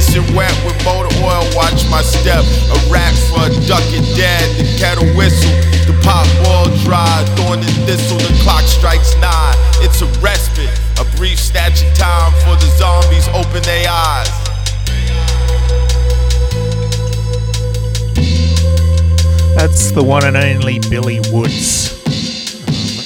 streets 0.00 0.32
wet 0.32 0.52
with 0.64 0.76
motor 0.84 1.14
oil. 1.20 1.44
Watch 1.54 1.88
my 1.90 2.02
step. 2.02 2.44
A 2.44 2.78
rap 2.90 3.14
for 3.28 3.46
a 3.46 3.66
duck 3.66 3.84
and 3.92 4.06
dead. 4.16 4.56
The 4.56 4.78
kettle 4.78 5.06
whistle. 5.16 5.50
The 5.86 5.98
pot 6.02 6.26
boil 6.44 6.74
dry. 6.84 7.24
Thorn 7.36 7.60
and 7.60 7.86
thistle. 7.86 8.18
The 8.18 8.32
clock 8.42 8.62
strikes 8.62 9.14
nine. 9.20 9.56
It's 9.84 10.00
a 10.02 10.06
respite. 10.20 10.70
A 10.98 11.16
brief 11.16 11.38
snatch 11.38 11.84
of 11.84 11.94
time 11.94 12.32
for 12.40 12.56
the 12.56 12.70
zombies 12.76 13.28
open 13.28 13.62
their 13.62 13.86
eyes. 13.88 14.28
That's 19.56 19.90
the 19.92 20.02
one 20.02 20.24
and 20.24 20.36
only 20.36 20.78
Billy 20.90 21.20
Woods. 21.30 22.00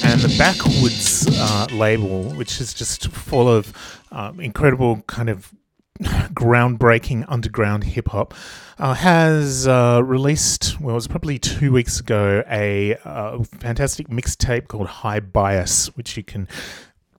And 0.03 0.21
the 0.21 0.33
Backwoodz 0.39 1.27
uh, 1.37 1.75
label, 1.75 2.23
which 2.33 2.61
is 2.61 2.73
just 2.73 3.07
full 3.09 3.49
of 3.49 3.73
um, 4.11 4.39
incredible 4.39 5.01
kind 5.07 5.29
of 5.29 5.53
groundbreaking 6.33 7.25
underground 7.27 7.83
hip 7.83 8.09
hop, 8.09 8.33
uh, 8.79 8.93
has 8.93 9.67
uh, 9.67 10.01
released, 10.03 10.79
well, 10.79 10.91
it 10.91 10.95
was 10.95 11.07
probably 11.07 11.39
two 11.39 11.71
weeks 11.71 11.99
ago, 11.99 12.43
a 12.49 12.95
uh, 13.03 13.43
fantastic 13.43 14.07
mixtape 14.07 14.67
called 14.67 14.87
High 14.87 15.19
Bias, 15.19 15.87
which 15.95 16.17
you 16.17 16.23
can 16.23 16.47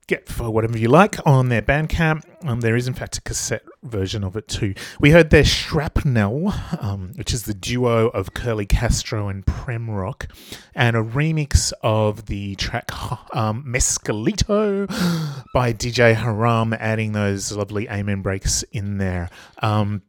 get 0.06 0.28
for 0.28 0.50
whatever 0.50 0.78
you 0.78 0.88
like 0.88 1.16
on 1.26 1.48
their 1.48 1.62
Bandcamp. 1.62 2.22
Um, 2.44 2.60
there 2.60 2.76
is, 2.76 2.88
in 2.88 2.94
fact, 2.94 3.18
a 3.18 3.20
cassette 3.20 3.64
version 3.88 4.24
of 4.24 4.36
it 4.36 4.48
too. 4.48 4.74
We 5.00 5.10
heard 5.10 5.30
their 5.30 5.42
ShrapKnel, 5.42 6.82
um, 6.82 7.12
which 7.16 7.32
is 7.32 7.44
the 7.44 7.54
duo 7.54 8.08
of 8.08 8.34
Curly 8.34 8.66
Castro 8.66 9.28
and 9.28 9.44
Prem 9.46 9.90
Rock, 9.90 10.28
and 10.74 10.96
a 10.96 11.02
remix 11.02 11.72
of 11.82 12.26
the 12.26 12.54
track 12.56 12.90
um, 13.34 13.64
Mescalito 13.66 14.86
by 15.54 15.72
DJ 15.72 16.14
Haram, 16.14 16.74
adding 16.74 17.12
those 17.12 17.52
lovely 17.52 17.88
amen 17.88 18.22
breaks 18.22 18.62
in 18.64 18.98
there. 18.98 19.30
Um, 19.62 20.02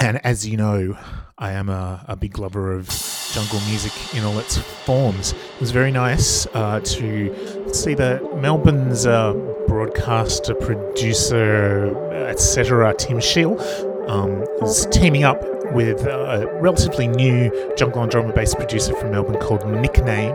and 0.00 0.24
as 0.24 0.46
you 0.46 0.56
know, 0.56 0.98
I 1.38 1.52
am 1.52 1.68
a, 1.68 2.04
a, 2.08 2.16
big 2.16 2.38
lover 2.38 2.72
of 2.72 2.88
jungle 3.32 3.60
music 3.68 3.92
in 4.14 4.24
all 4.24 4.38
its 4.38 4.58
forms. 4.58 5.32
It 5.32 5.60
was 5.60 5.70
very 5.70 5.92
nice 5.92 6.46
uh, 6.54 6.80
to 6.80 7.63
see 7.74 7.94
that 7.94 8.40
Melbourne's 8.40 9.06
uh, 9.06 9.32
broadcaster, 9.66 10.54
producer, 10.54 11.96
etc., 12.12 12.94
Tim 12.94 13.20
Shiel, 13.20 13.60
um, 14.08 14.44
is 14.62 14.86
teaming 14.90 15.24
up 15.24 15.42
with 15.72 16.06
uh, 16.06 16.10
a 16.10 16.60
relatively 16.60 17.08
new 17.08 17.50
jungle 17.76 18.02
and 18.02 18.10
drama 18.10 18.32
based 18.32 18.56
producer 18.56 18.94
from 18.94 19.10
Melbourne 19.10 19.40
called 19.40 19.68
Nickname 19.68 20.34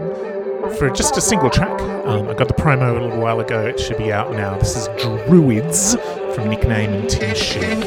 for 0.77 0.89
just 0.89 1.15
a 1.17 1.21
single 1.21 1.49
track. 1.49 1.81
Um, 2.05 2.27
I 2.27 2.33
got 2.33 2.47
the 2.49 2.53
promo 2.53 2.97
a 2.97 3.01
little 3.01 3.19
while 3.19 3.39
ago, 3.39 3.65
it 3.65 3.79
should 3.79 3.97
be 3.97 4.11
out 4.11 4.31
now. 4.33 4.57
This 4.57 4.75
is 4.75 4.87
Druids 5.01 5.95
from 6.35 6.49
Nickname 6.49 6.91
and 6.91 7.09
Tim 7.09 7.35
Shiel. 7.35 7.79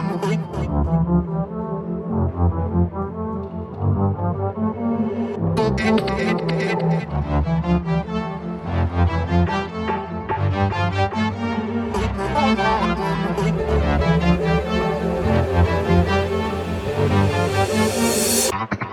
Thank 18.50 18.89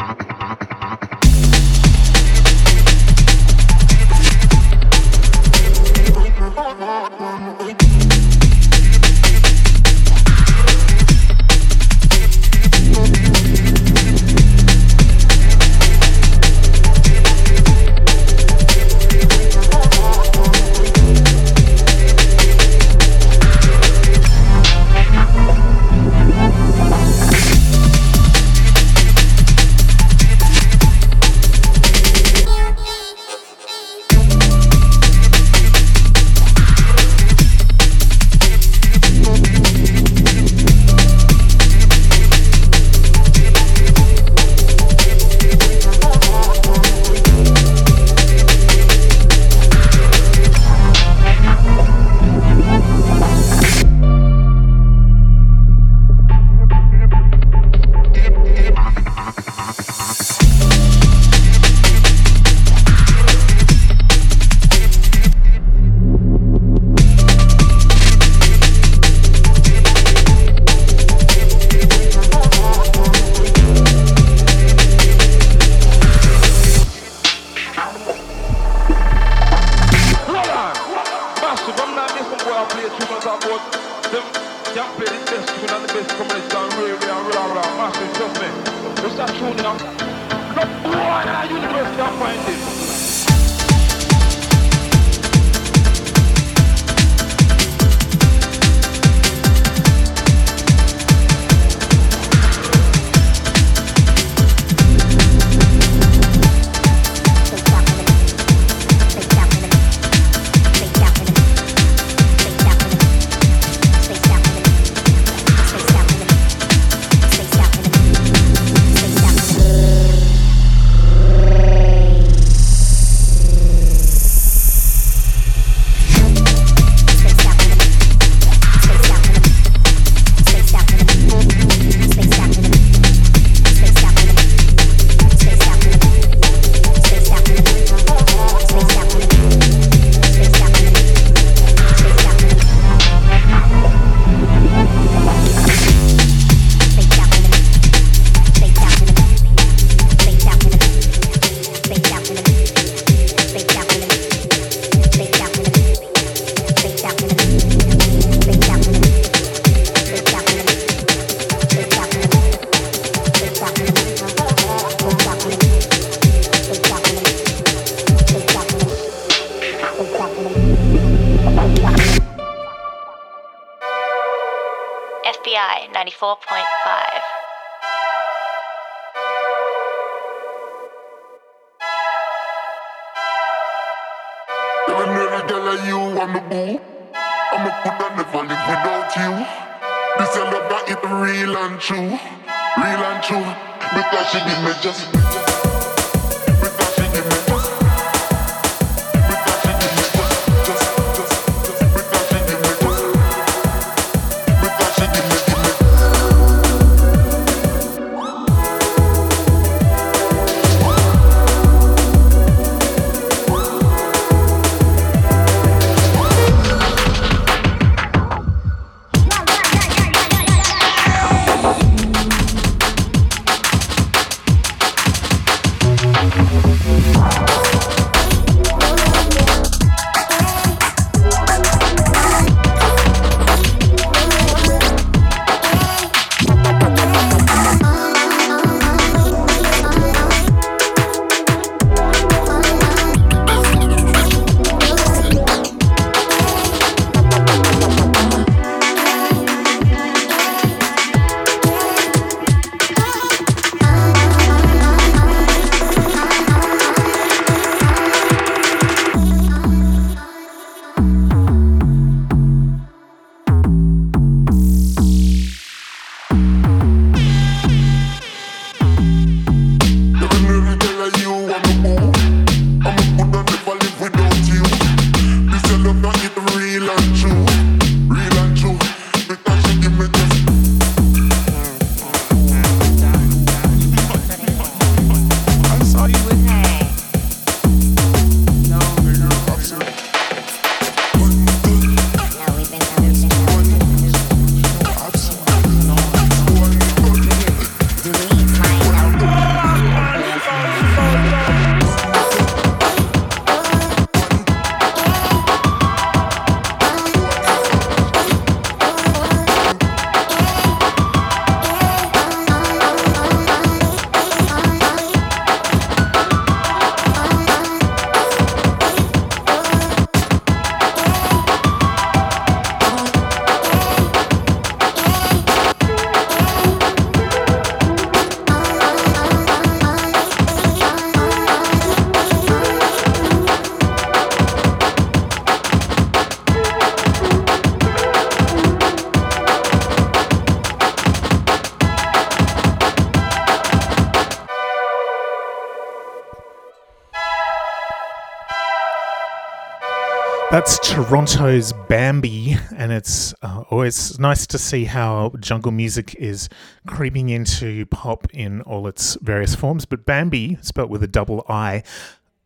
Toronto's 350.97 351.73
Bambii, 351.73 352.59
and 352.75 352.91
it's 352.91 353.31
uh, 353.43 353.63
always 353.69 354.17
nice 354.17 354.47
to 354.47 354.57
see 354.57 354.85
how 354.85 355.31
jungle 355.39 355.71
music 355.71 356.15
is 356.15 356.49
creeping 356.87 357.29
into 357.29 357.85
pop 357.85 358.25
in 358.33 358.61
all 358.61 358.87
its 358.87 359.15
various 359.21 359.53
forms. 359.53 359.85
But 359.85 360.07
Bambii, 360.07 360.65
spelt 360.65 360.89
with 360.89 361.03
a 361.03 361.07
double 361.07 361.45
I, 361.47 361.83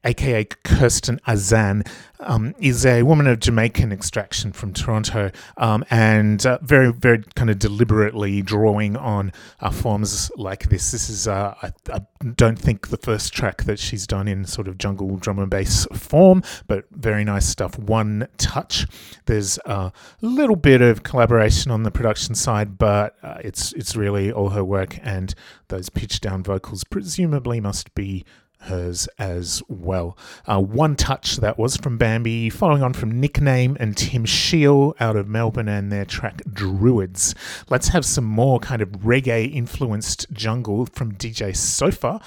aka 0.04 0.44
Kirsten 0.66 1.22
Azan, 1.26 1.86
um, 2.32 2.56
is 2.60 2.86
a 2.86 3.04
woman 3.04 3.28
of 3.28 3.42
Jamaican 3.42 3.92
extraction 3.92 4.54
from 4.54 4.72
Toronto, 4.72 5.32
um, 5.58 5.84
and 5.90 6.46
uh, 6.46 6.60
very, 6.62 6.94
very 6.94 7.24
kind 7.36 7.50
of 7.50 7.60
deliberately 7.60 8.42
drawing 8.42 8.96
on 8.96 9.34
uh, 9.60 9.70
forms 9.70 10.32
like 10.38 10.70
this. 10.70 10.92
This 10.92 11.10
is, 11.10 11.28
uh, 11.28 11.54
I, 11.62 11.72
I, 11.92 12.00
don't 12.36 12.58
think, 12.58 12.88
the 12.88 12.96
first 12.96 13.34
track 13.34 13.64
that 13.64 13.80
she's 13.80 14.08
done 14.08 14.30
in 14.30 14.46
sort 14.46 14.70
of 14.70 14.78
jungle 14.78 15.18
drum 15.18 15.40
and 15.40 15.50
bass 15.50 15.86
form, 15.92 16.42
but 16.68 16.86
very 16.92 17.26
nice 17.26 17.48
stuff. 17.48 17.78
One 17.78 18.30
touch. 18.38 18.88
There's 19.26 19.58
a 19.66 19.92
little 20.22 20.56
bit 20.56 20.82
of 20.82 21.04
collaboration 21.04 21.70
on 21.70 21.84
the 21.84 21.92
production 21.92 22.36
side, 22.36 22.78
but 22.78 23.18
uh, 23.24 23.40
it's 23.44 23.74
it's 23.74 23.98
really 23.98 24.32
all 24.32 24.52
her 24.52 24.64
work, 24.64 24.98
and 25.04 25.36
those 25.68 25.90
pitch 25.90 26.22
down 26.22 26.44
vocals 26.44 26.86
presumably 26.86 27.60
must 27.60 27.94
be 27.94 28.24
hers 28.62 29.08
as 29.18 29.64
well. 29.68 30.18
Uh, 30.46 30.60
one 30.60 30.96
touch 30.96 31.38
that 31.38 31.58
was 31.58 31.78
from 31.78 31.98
Bambii, 31.98 32.52
following 32.52 32.84
on 32.84 32.94
from 32.94 33.20
Nickname 33.20 33.78
and 33.80 33.96
Tim 33.98 34.26
Shiel 34.26 34.96
out 35.00 35.16
of 35.16 35.28
Melbourne 35.28 35.68
and 35.68 35.92
their 35.92 36.06
track 36.06 36.42
Druids. 36.52 37.36
Let's 37.70 37.90
have 37.90 38.06
some 38.06 38.26
more 38.26 38.60
kind 38.60 38.82
of 38.82 38.90
reggae 38.90 39.54
influenced 39.54 40.32
jungle 40.32 40.86
from 40.86 41.14
DJ 41.14 41.56
Sofa. 41.56 42.22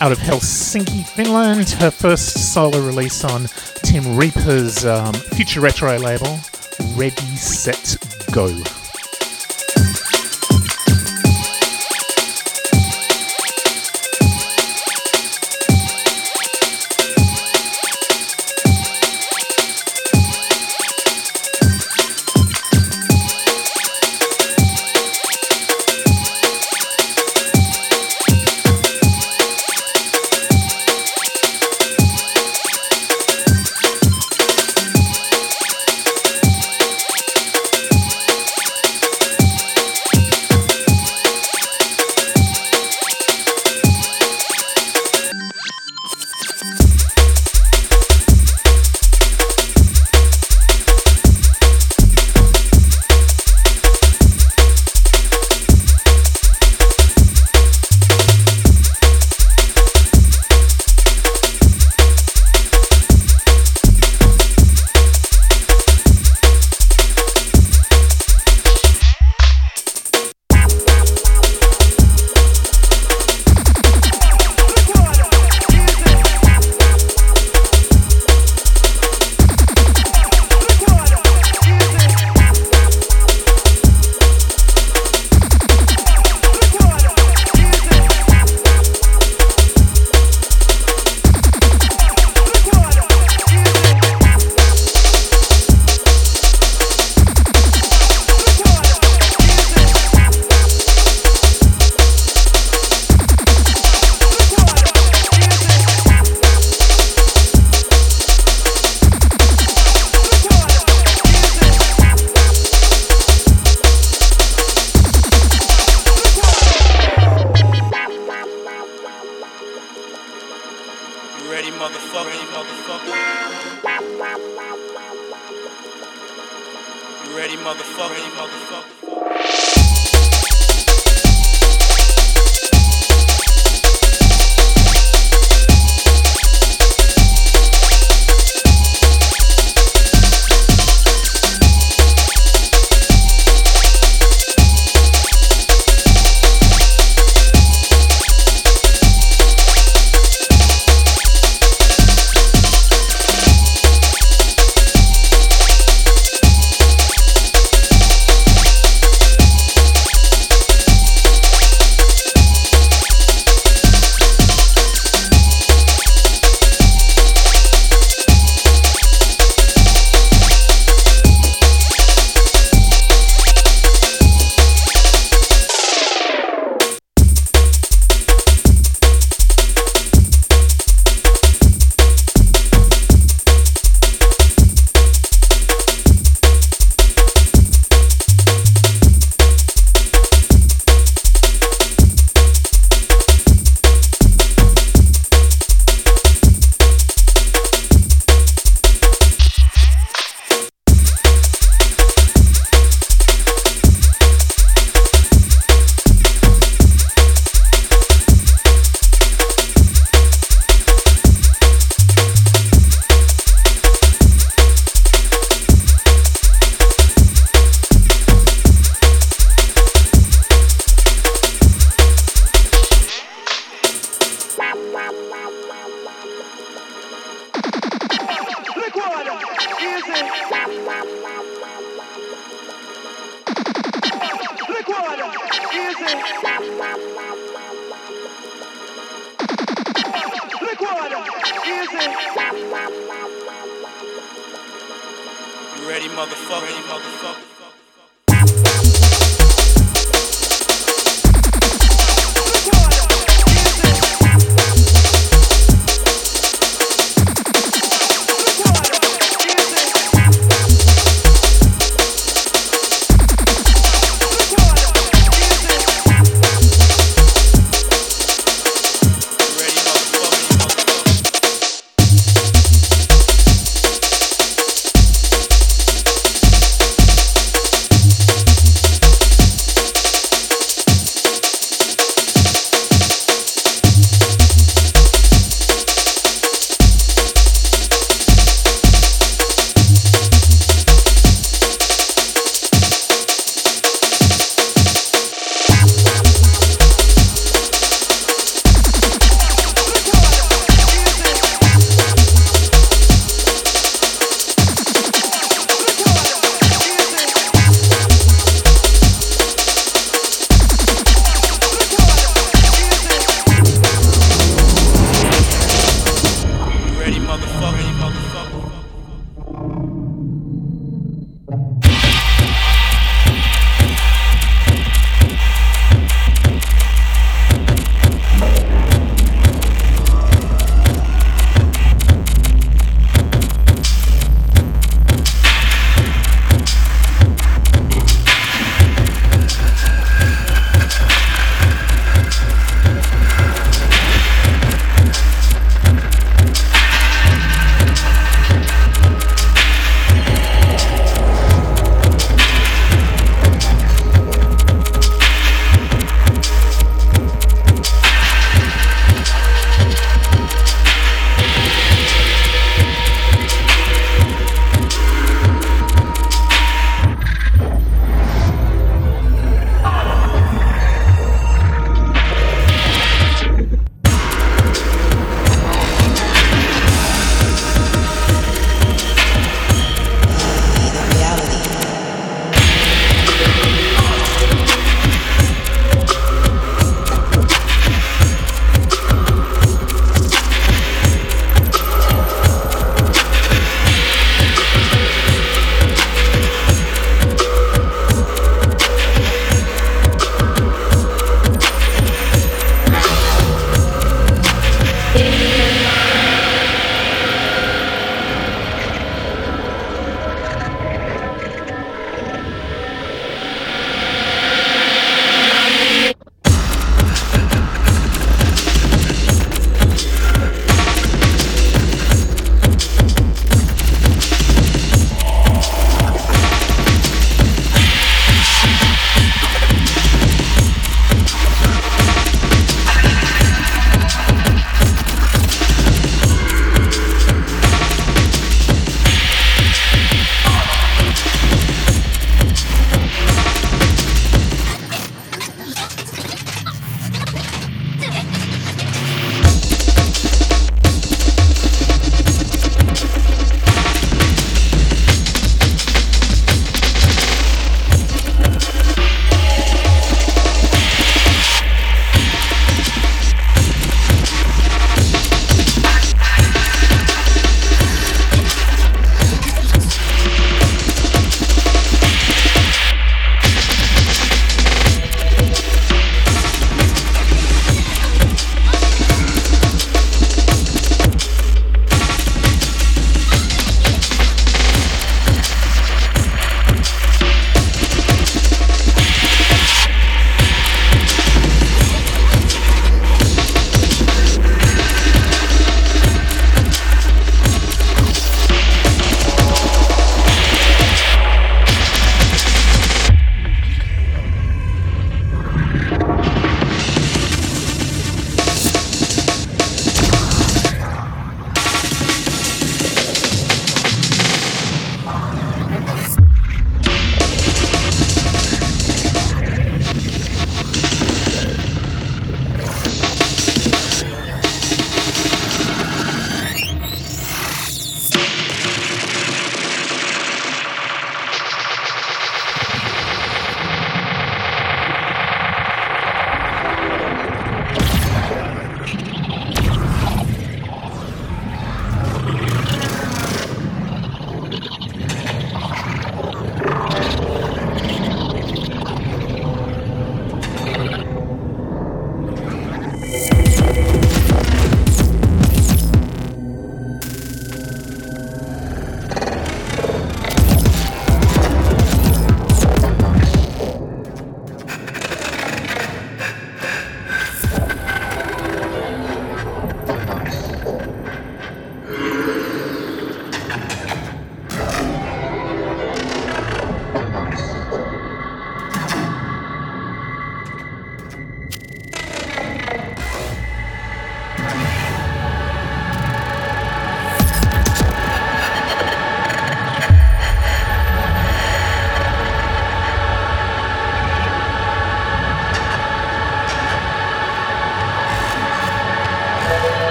Out 0.00 0.12
of 0.12 0.18
Helsinki, 0.18 1.06
Finland, 1.06 1.70
her 1.70 1.90
first 1.90 2.52
solo 2.52 2.84
release 2.84 3.24
on 3.24 3.46
Tim 3.84 4.16
Reaper's 4.16 4.84
um, 4.84 5.14
future 5.14 5.60
retro 5.60 5.96
label, 5.98 6.38
Ready, 6.96 7.36
Set, 7.36 7.96
Go. 8.32 8.83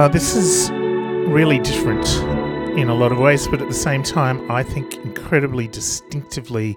Uh, 0.00 0.08
this 0.08 0.34
is 0.34 0.70
really 1.30 1.58
different 1.58 2.08
in 2.78 2.88
a 2.88 2.94
lot 2.94 3.12
of 3.12 3.18
ways, 3.18 3.46
but 3.46 3.60
at 3.60 3.68
the 3.68 3.74
same 3.74 4.02
time, 4.02 4.50
I 4.50 4.62
think 4.62 4.94
incredibly 5.04 5.68
distinctively 5.68 6.74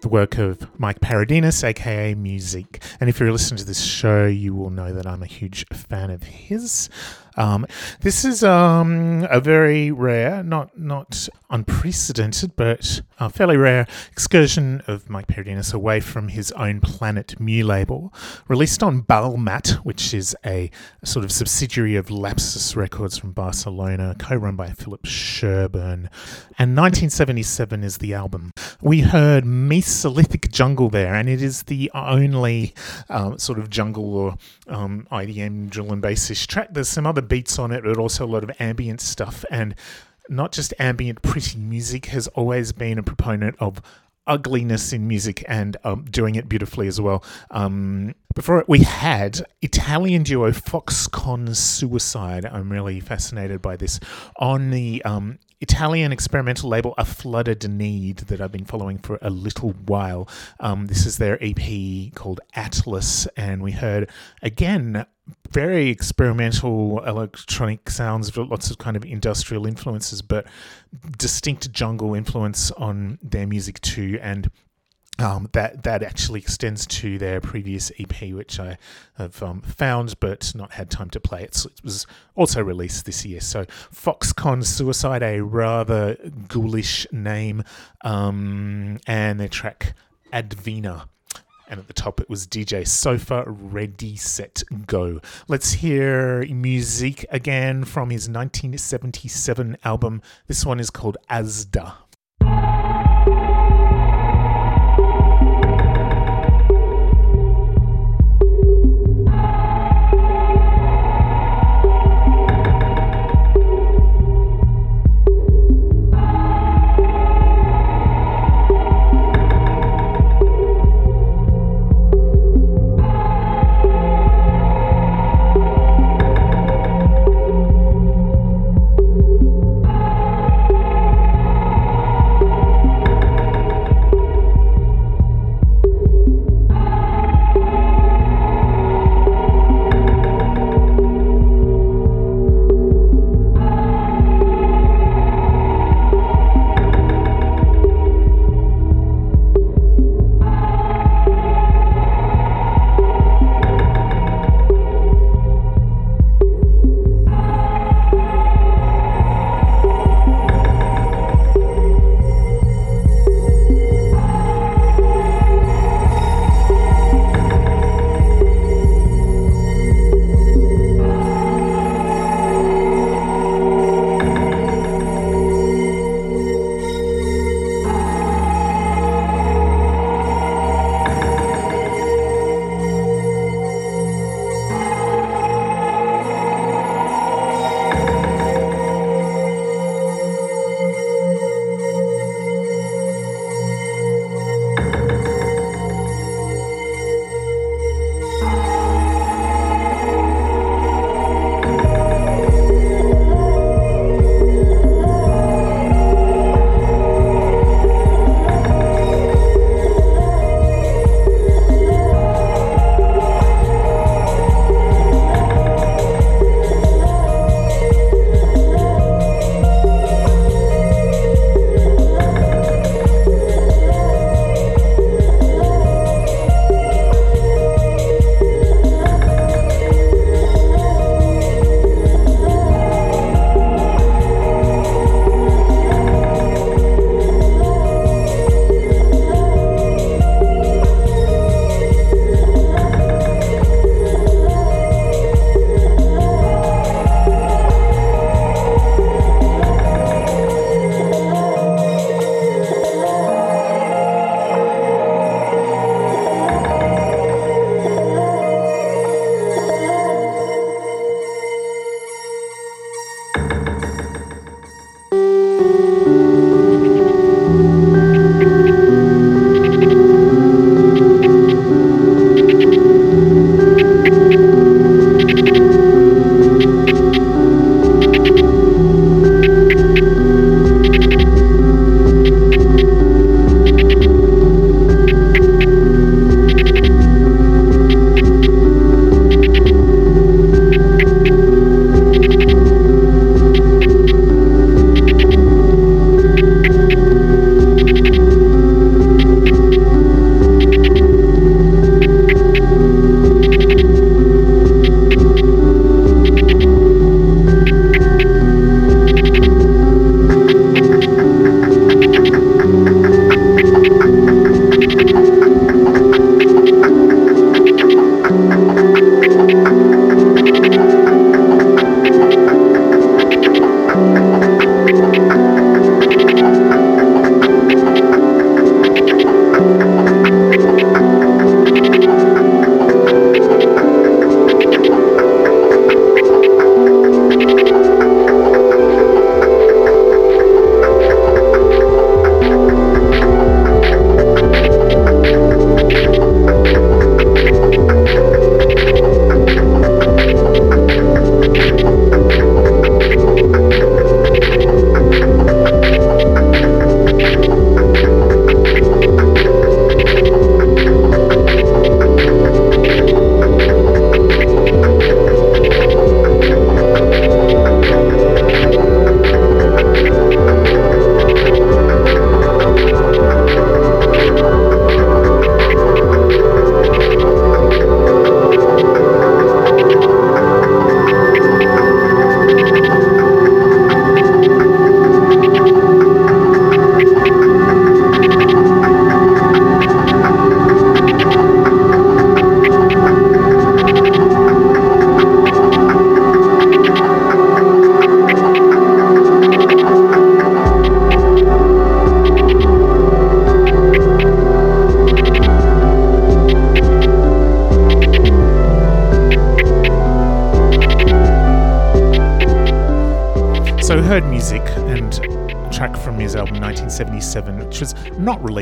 the 0.00 0.08
work 0.08 0.38
of 0.38 0.66
Mike 0.80 1.00
Paradinas, 1.00 1.62
aka 1.62 2.14
µ-Ziq. 2.14 2.82
And 2.98 3.10
if 3.10 3.20
you're 3.20 3.30
listening 3.30 3.58
to 3.58 3.66
this 3.66 3.82
show, 3.84 4.24
you 4.24 4.54
will 4.54 4.70
know 4.70 4.92
that 4.94 5.06
I'm 5.06 5.22
a 5.22 5.26
huge 5.26 5.66
fan 5.70 6.10
of 6.10 6.22
his. 6.22 6.88
Um, 7.36 7.66
this 8.00 8.24
is 8.24 8.42
um, 8.42 9.26
a 9.30 9.40
very 9.40 9.90
rare, 9.90 10.42
not 10.42 10.78
not 10.78 11.28
unprecedented, 11.50 12.56
but 12.56 13.00
a 13.20 13.30
fairly 13.30 13.56
rare 13.56 13.86
excursion 14.10 14.82
of 14.86 15.08
Mike 15.08 15.28
Paradinas 15.28 15.72
away 15.72 16.00
from 16.00 16.28
his 16.28 16.52
own 16.52 16.80
Planet 16.80 17.38
Mu 17.38 17.64
label, 17.64 18.12
released 18.52 18.82
on 18.82 19.00
Balmat, 19.00 19.76
which 19.76 20.12
is 20.12 20.36
a 20.44 20.70
sort 21.02 21.24
of 21.24 21.32
subsidiary 21.32 21.96
of 21.96 22.10
Lapsus 22.10 22.76
Records 22.76 23.16
from 23.16 23.32
Barcelona, 23.32 24.14
co-run 24.18 24.56
by 24.56 24.68
Philip 24.68 25.06
Sherburne. 25.06 26.10
And 26.58 26.76
1977 26.76 27.82
is 27.82 27.96
the 27.96 28.12
album. 28.12 28.52
We 28.82 29.00
heard 29.00 29.44
Mesolithic 29.44 30.52
Jungle 30.52 30.90
there, 30.90 31.14
and 31.14 31.30
it 31.30 31.40
is 31.40 31.62
the 31.62 31.90
only 31.94 32.74
um, 33.08 33.38
sort 33.38 33.58
of 33.58 33.70
jungle 33.70 34.14
or 34.14 34.36
um, 34.68 35.06
IDM 35.10 35.70
drill 35.70 35.90
and 35.90 36.02
bassish 36.02 36.46
track. 36.46 36.74
There's 36.74 36.90
some 36.90 37.06
other 37.06 37.22
beats 37.22 37.58
on 37.58 37.72
it, 37.72 37.82
but 37.82 37.96
also 37.96 38.26
a 38.26 38.28
lot 38.28 38.44
of 38.44 38.50
ambient 38.60 39.00
stuff. 39.00 39.46
And 39.50 39.74
not 40.28 40.52
just 40.52 40.74
ambient, 40.78 41.22
pretty 41.22 41.58
music 41.58 42.04
has 42.06 42.28
always 42.28 42.72
been 42.72 42.98
a 42.98 43.02
proponent 43.02 43.56
of 43.60 43.80
ugliness 44.26 44.92
in 44.92 45.08
music 45.08 45.44
and 45.48 45.76
um, 45.84 46.04
doing 46.04 46.34
it 46.34 46.48
beautifully 46.48 46.86
as 46.86 47.00
well. 47.00 47.24
Um, 47.50 48.14
before 48.34 48.64
we 48.66 48.80
had 48.80 49.44
Italian 49.60 50.22
duo 50.22 50.50
Foxconn 50.52 51.54
Suicide. 51.54 52.46
I'm 52.46 52.72
really 52.72 53.00
fascinated 53.00 53.60
by 53.60 53.76
this 53.76 54.00
on 54.38 54.70
the 54.70 55.02
um, 55.04 55.38
Italian 55.60 56.12
experimental 56.12 56.68
label 56.68 56.94
A 56.98 57.04
Flooded 57.04 57.68
Need 57.70 58.18
that 58.18 58.40
I've 58.40 58.52
been 58.52 58.64
following 58.64 58.98
for 58.98 59.18
a 59.22 59.30
little 59.30 59.70
while. 59.86 60.28
Um, 60.60 60.86
this 60.86 61.06
is 61.06 61.18
their 61.18 61.38
EP 61.42 62.12
called 62.14 62.40
Atlas, 62.54 63.26
and 63.36 63.62
we 63.62 63.72
heard 63.72 64.10
again 64.42 65.04
very 65.50 65.88
experimental 65.88 67.04
electronic 67.04 67.90
sounds, 67.90 68.36
lots 68.36 68.70
of 68.70 68.78
kind 68.78 68.96
of 68.96 69.04
industrial 69.04 69.66
influences, 69.66 70.22
but 70.22 70.46
distinct 71.18 71.70
jungle 71.72 72.14
influence 72.14 72.70
on 72.72 73.18
their 73.22 73.46
music 73.46 73.80
too. 73.82 74.18
And 74.20 74.50
um, 75.18 75.48
that 75.52 75.82
that 75.82 76.02
actually 76.02 76.40
extends 76.40 76.86
to 76.86 77.18
their 77.18 77.40
previous 77.40 77.92
EP, 77.98 78.32
which 78.32 78.58
I 78.58 78.78
have 79.14 79.42
um, 79.42 79.60
found 79.60 80.18
but 80.20 80.52
not 80.54 80.72
had 80.72 80.90
time 80.90 81.10
to 81.10 81.20
play. 81.20 81.44
It's, 81.44 81.64
it 81.64 81.80
was 81.84 82.06
also 82.34 82.62
released 82.62 83.04
this 83.04 83.24
year. 83.24 83.40
So 83.40 83.64
Foxconn 83.94 84.64
Suicide, 84.64 85.22
a 85.22 85.40
rather 85.40 86.16
ghoulish 86.48 87.06
name, 87.12 87.62
um, 88.02 88.98
and 89.06 89.38
their 89.38 89.48
track 89.48 89.94
Advina. 90.32 91.08
and 91.68 91.78
at 91.78 91.86
the 91.86 91.92
top 91.92 92.20
it 92.20 92.28
was 92.28 92.46
DJ 92.46 92.86
Sofa 92.88 93.44
Ready 93.46 94.16
Set 94.16 94.62
Go. 94.86 95.20
Let's 95.46 95.72
hear 95.72 96.44
music 96.46 97.26
again 97.30 97.84
from 97.84 98.10
his 98.10 98.28
1977 98.28 99.76
album. 99.84 100.22
This 100.46 100.64
one 100.64 100.80
is 100.80 100.90
called 100.90 101.18
Asda. 101.30 101.92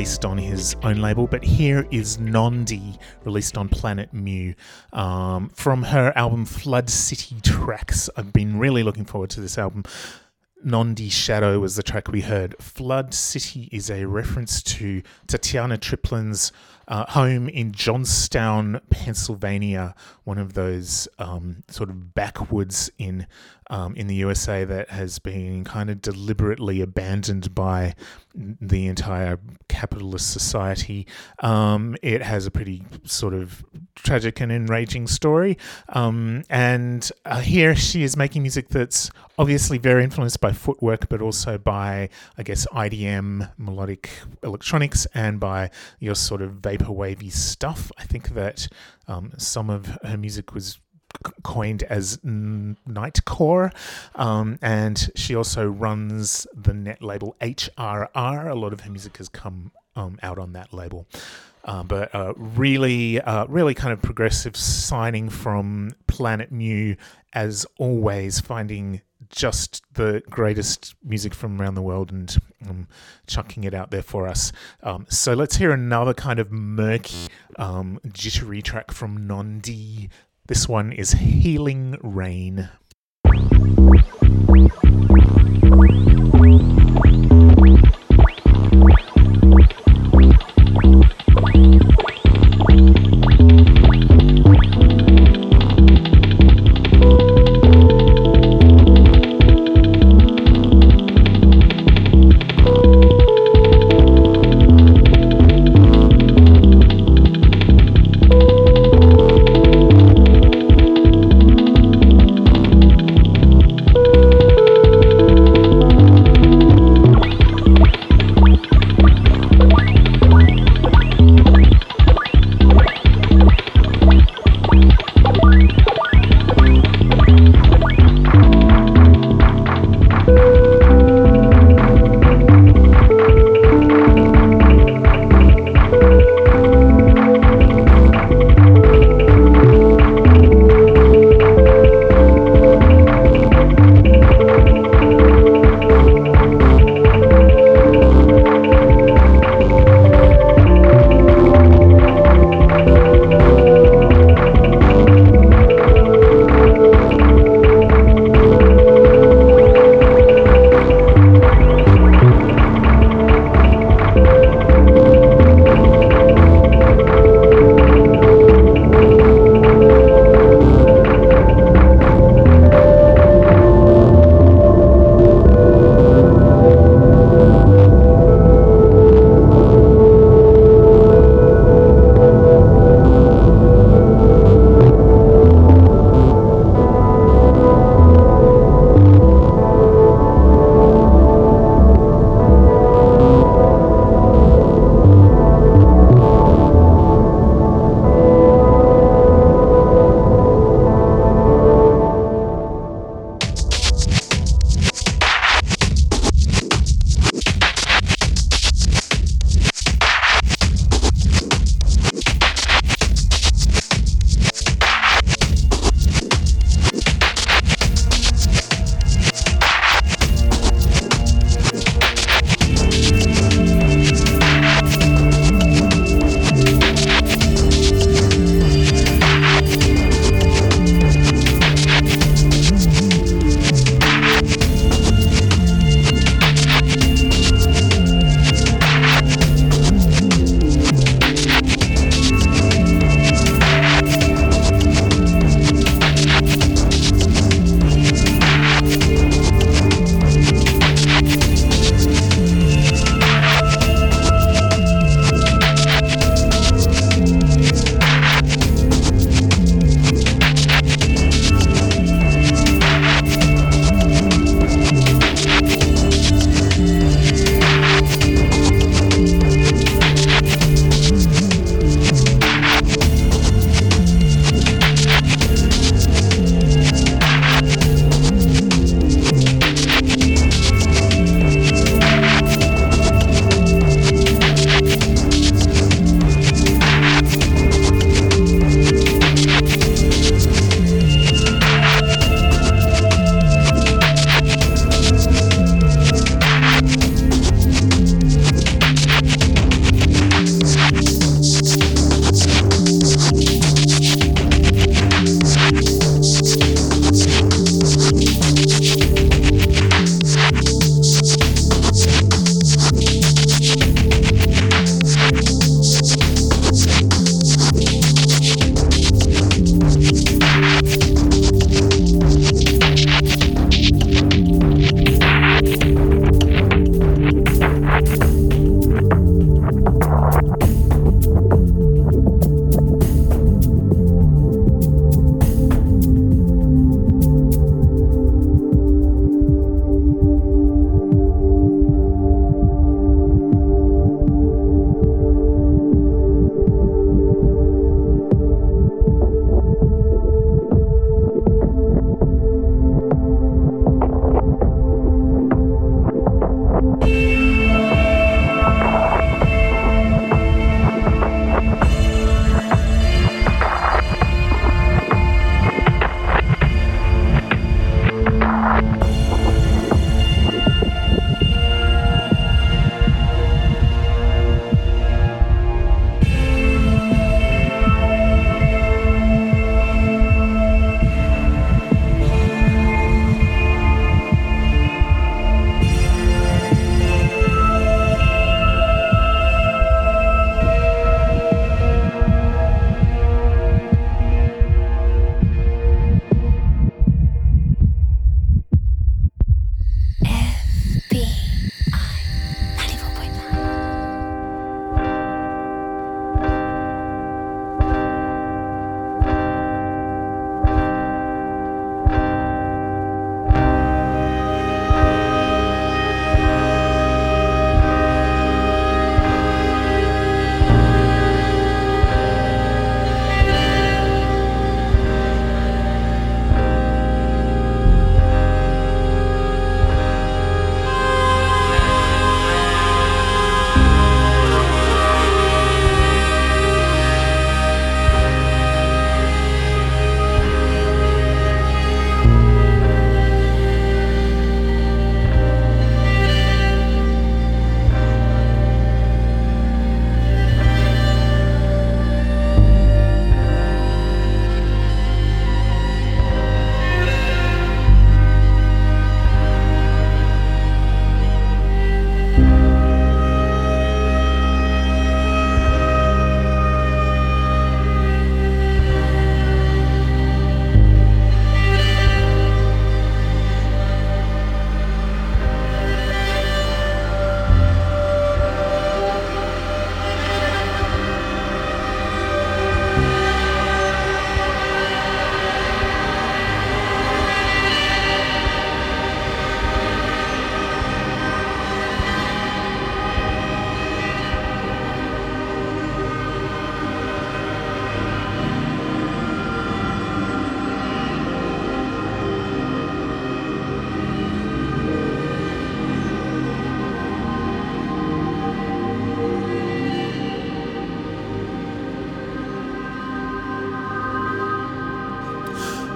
Released 0.01 0.25
on 0.25 0.39
his 0.39 0.75
own 0.81 0.95
label, 0.95 1.27
but 1.27 1.43
here 1.43 1.85
is 1.91 2.17
Nondi, 2.17 2.97
released 3.23 3.55
on 3.55 3.69
Planet 3.69 4.11
Mu. 4.11 4.53
Um, 4.93 5.49
from 5.49 5.83
her 5.83 6.11
album 6.15 6.45
Flood 6.45 6.89
City 6.89 7.35
Trax. 7.41 8.09
I've 8.17 8.33
been 8.33 8.57
really 8.57 8.81
looking 8.81 9.05
forward 9.05 9.29
to 9.29 9.41
this 9.41 9.59
album. 9.59 9.83
Nondi 10.65 11.11
Shadow 11.11 11.59
was 11.59 11.75
the 11.75 11.83
track 11.83 12.07
we 12.07 12.21
heard. 12.21 12.55
Flood 12.59 13.13
City 13.13 13.69
is 13.71 13.91
a 13.91 14.05
reference 14.05 14.63
to 14.63 15.03
Tatiana 15.27 15.77
Triplin's 15.77 16.51
uh, 16.87 17.05
home 17.09 17.47
in 17.47 17.71
Johnstown, 17.71 18.81
Pennsylvania, 18.89 19.95
one 20.23 20.37
of 20.37 20.53
those 20.53 21.07
um, 21.19 21.63
sort 21.69 21.89
of 21.89 22.13
backwoods 22.13 22.91
in 22.97 23.27
um, 23.69 23.95
in 23.95 24.07
the 24.07 24.15
USA 24.15 24.65
that 24.65 24.89
has 24.89 25.17
been 25.19 25.63
kind 25.63 25.89
of 25.89 26.01
deliberately 26.01 26.81
abandoned 26.81 27.55
by 27.55 27.95
the 28.35 28.87
entire 28.87 29.39
capitalist 29.81 30.31
society. 30.31 31.07
Um, 31.39 31.95
it 32.03 32.21
has 32.21 32.45
a 32.45 32.51
pretty 32.51 32.83
sort 33.03 33.33
of 33.33 33.65
tragic 33.95 34.39
and 34.39 34.51
enraging 34.51 35.07
story. 35.07 35.57
Um, 35.89 36.43
and 36.51 37.11
uh, 37.25 37.39
here 37.39 37.75
she 37.75 38.03
is 38.03 38.15
making 38.15 38.43
music 38.43 38.69
that's 38.69 39.09
obviously 39.39 39.79
very 39.79 40.03
influenced 40.03 40.39
by 40.39 40.51
footwork, 40.51 41.09
but 41.09 41.19
also 41.19 41.57
by, 41.57 42.09
I 42.37 42.43
guess, 42.43 42.67
IDM, 42.67 43.49
melodic 43.57 44.11
electronics, 44.43 45.07
and 45.15 45.39
by 45.39 45.71
your 45.99 46.13
sort 46.13 46.43
of 46.43 46.51
vapor 46.67 46.91
wavy 46.91 47.31
stuff. 47.31 47.91
I 47.97 48.03
think 48.03 48.35
that 48.35 48.67
um, 49.07 49.31
some 49.37 49.71
of 49.71 49.97
her 50.03 50.17
music 50.17 50.53
was 50.53 50.77
coined 51.43 51.83
as 51.83 52.17
Nightcore. 52.17 53.73
Um, 54.15 54.57
and 54.61 55.09
she 55.15 55.35
also 55.35 55.65
runs 55.65 56.47
the 56.53 56.73
net 56.73 57.01
label 57.01 57.35
HRR. 57.41 58.49
A 58.49 58.55
lot 58.55 58.73
of 58.73 58.81
her 58.81 58.89
music 58.89 59.17
has 59.17 59.29
come 59.29 59.70
on 60.41 60.53
that 60.53 60.73
label. 60.73 61.07
Uh, 61.63 61.83
but 61.83 62.13
uh, 62.13 62.33
really, 62.35 63.21
uh, 63.21 63.45
really 63.45 63.73
kind 63.73 63.93
of 63.93 64.01
progressive 64.01 64.57
signing 64.57 65.29
from 65.29 65.91
Planet 66.07 66.51
Mu, 66.51 66.95
as 67.33 67.65
always, 67.77 68.39
finding 68.39 69.01
just 69.29 69.83
the 69.93 70.21
greatest 70.29 70.95
music 71.03 71.33
from 71.33 71.61
around 71.61 71.75
the 71.75 71.81
world 71.81 72.11
and 72.11 72.35
um, 72.67 72.87
chucking 73.27 73.63
it 73.63 73.73
out 73.73 73.91
there 73.91 74.01
for 74.01 74.27
us. 74.27 74.51
Um, 74.83 75.05
so 75.07 75.33
let's 75.33 75.55
hear 75.55 75.71
another 75.71 76.13
kind 76.13 76.39
of 76.39 76.51
murky, 76.51 77.27
um, 77.57 77.99
jittery 78.11 78.61
track 78.61 78.91
from 78.91 79.27
Nondi 79.27 80.09
this 80.51 80.67
one 80.67 80.91
is 80.91 81.13
Healing 81.13 81.97
Rain. 82.01 82.69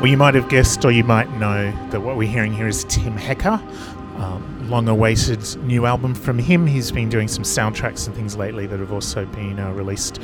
Well, 0.06 0.12
you 0.12 0.18
might 0.18 0.36
have 0.36 0.50
guessed 0.50 0.86
or 0.86 0.92
you 0.92 1.04
might 1.04 1.32
know 1.40 1.72
that 1.90 2.00
what 2.00 2.16
we're 2.16 2.30
hearing 2.30 2.54
here 2.54 2.68
is 2.68 2.84
Tim 2.84 3.18
Hecker. 3.18 3.60
Um, 4.18 4.70
long 4.70 4.88
awaited 4.88 5.40
new 5.64 5.88
album 5.88 6.14
from 6.14 6.38
him. 6.38 6.68
He's 6.68 6.92
been 6.92 7.10
doing 7.10 7.28
some 7.28 7.44
soundtracks 7.44 8.06
and 8.06 8.16
things 8.16 8.36
lately 8.36 8.68
that 8.68 8.80
have 8.80 8.92
also 8.92 9.26
been 9.26 9.60
uh, 9.60 9.72
released. 9.72 10.22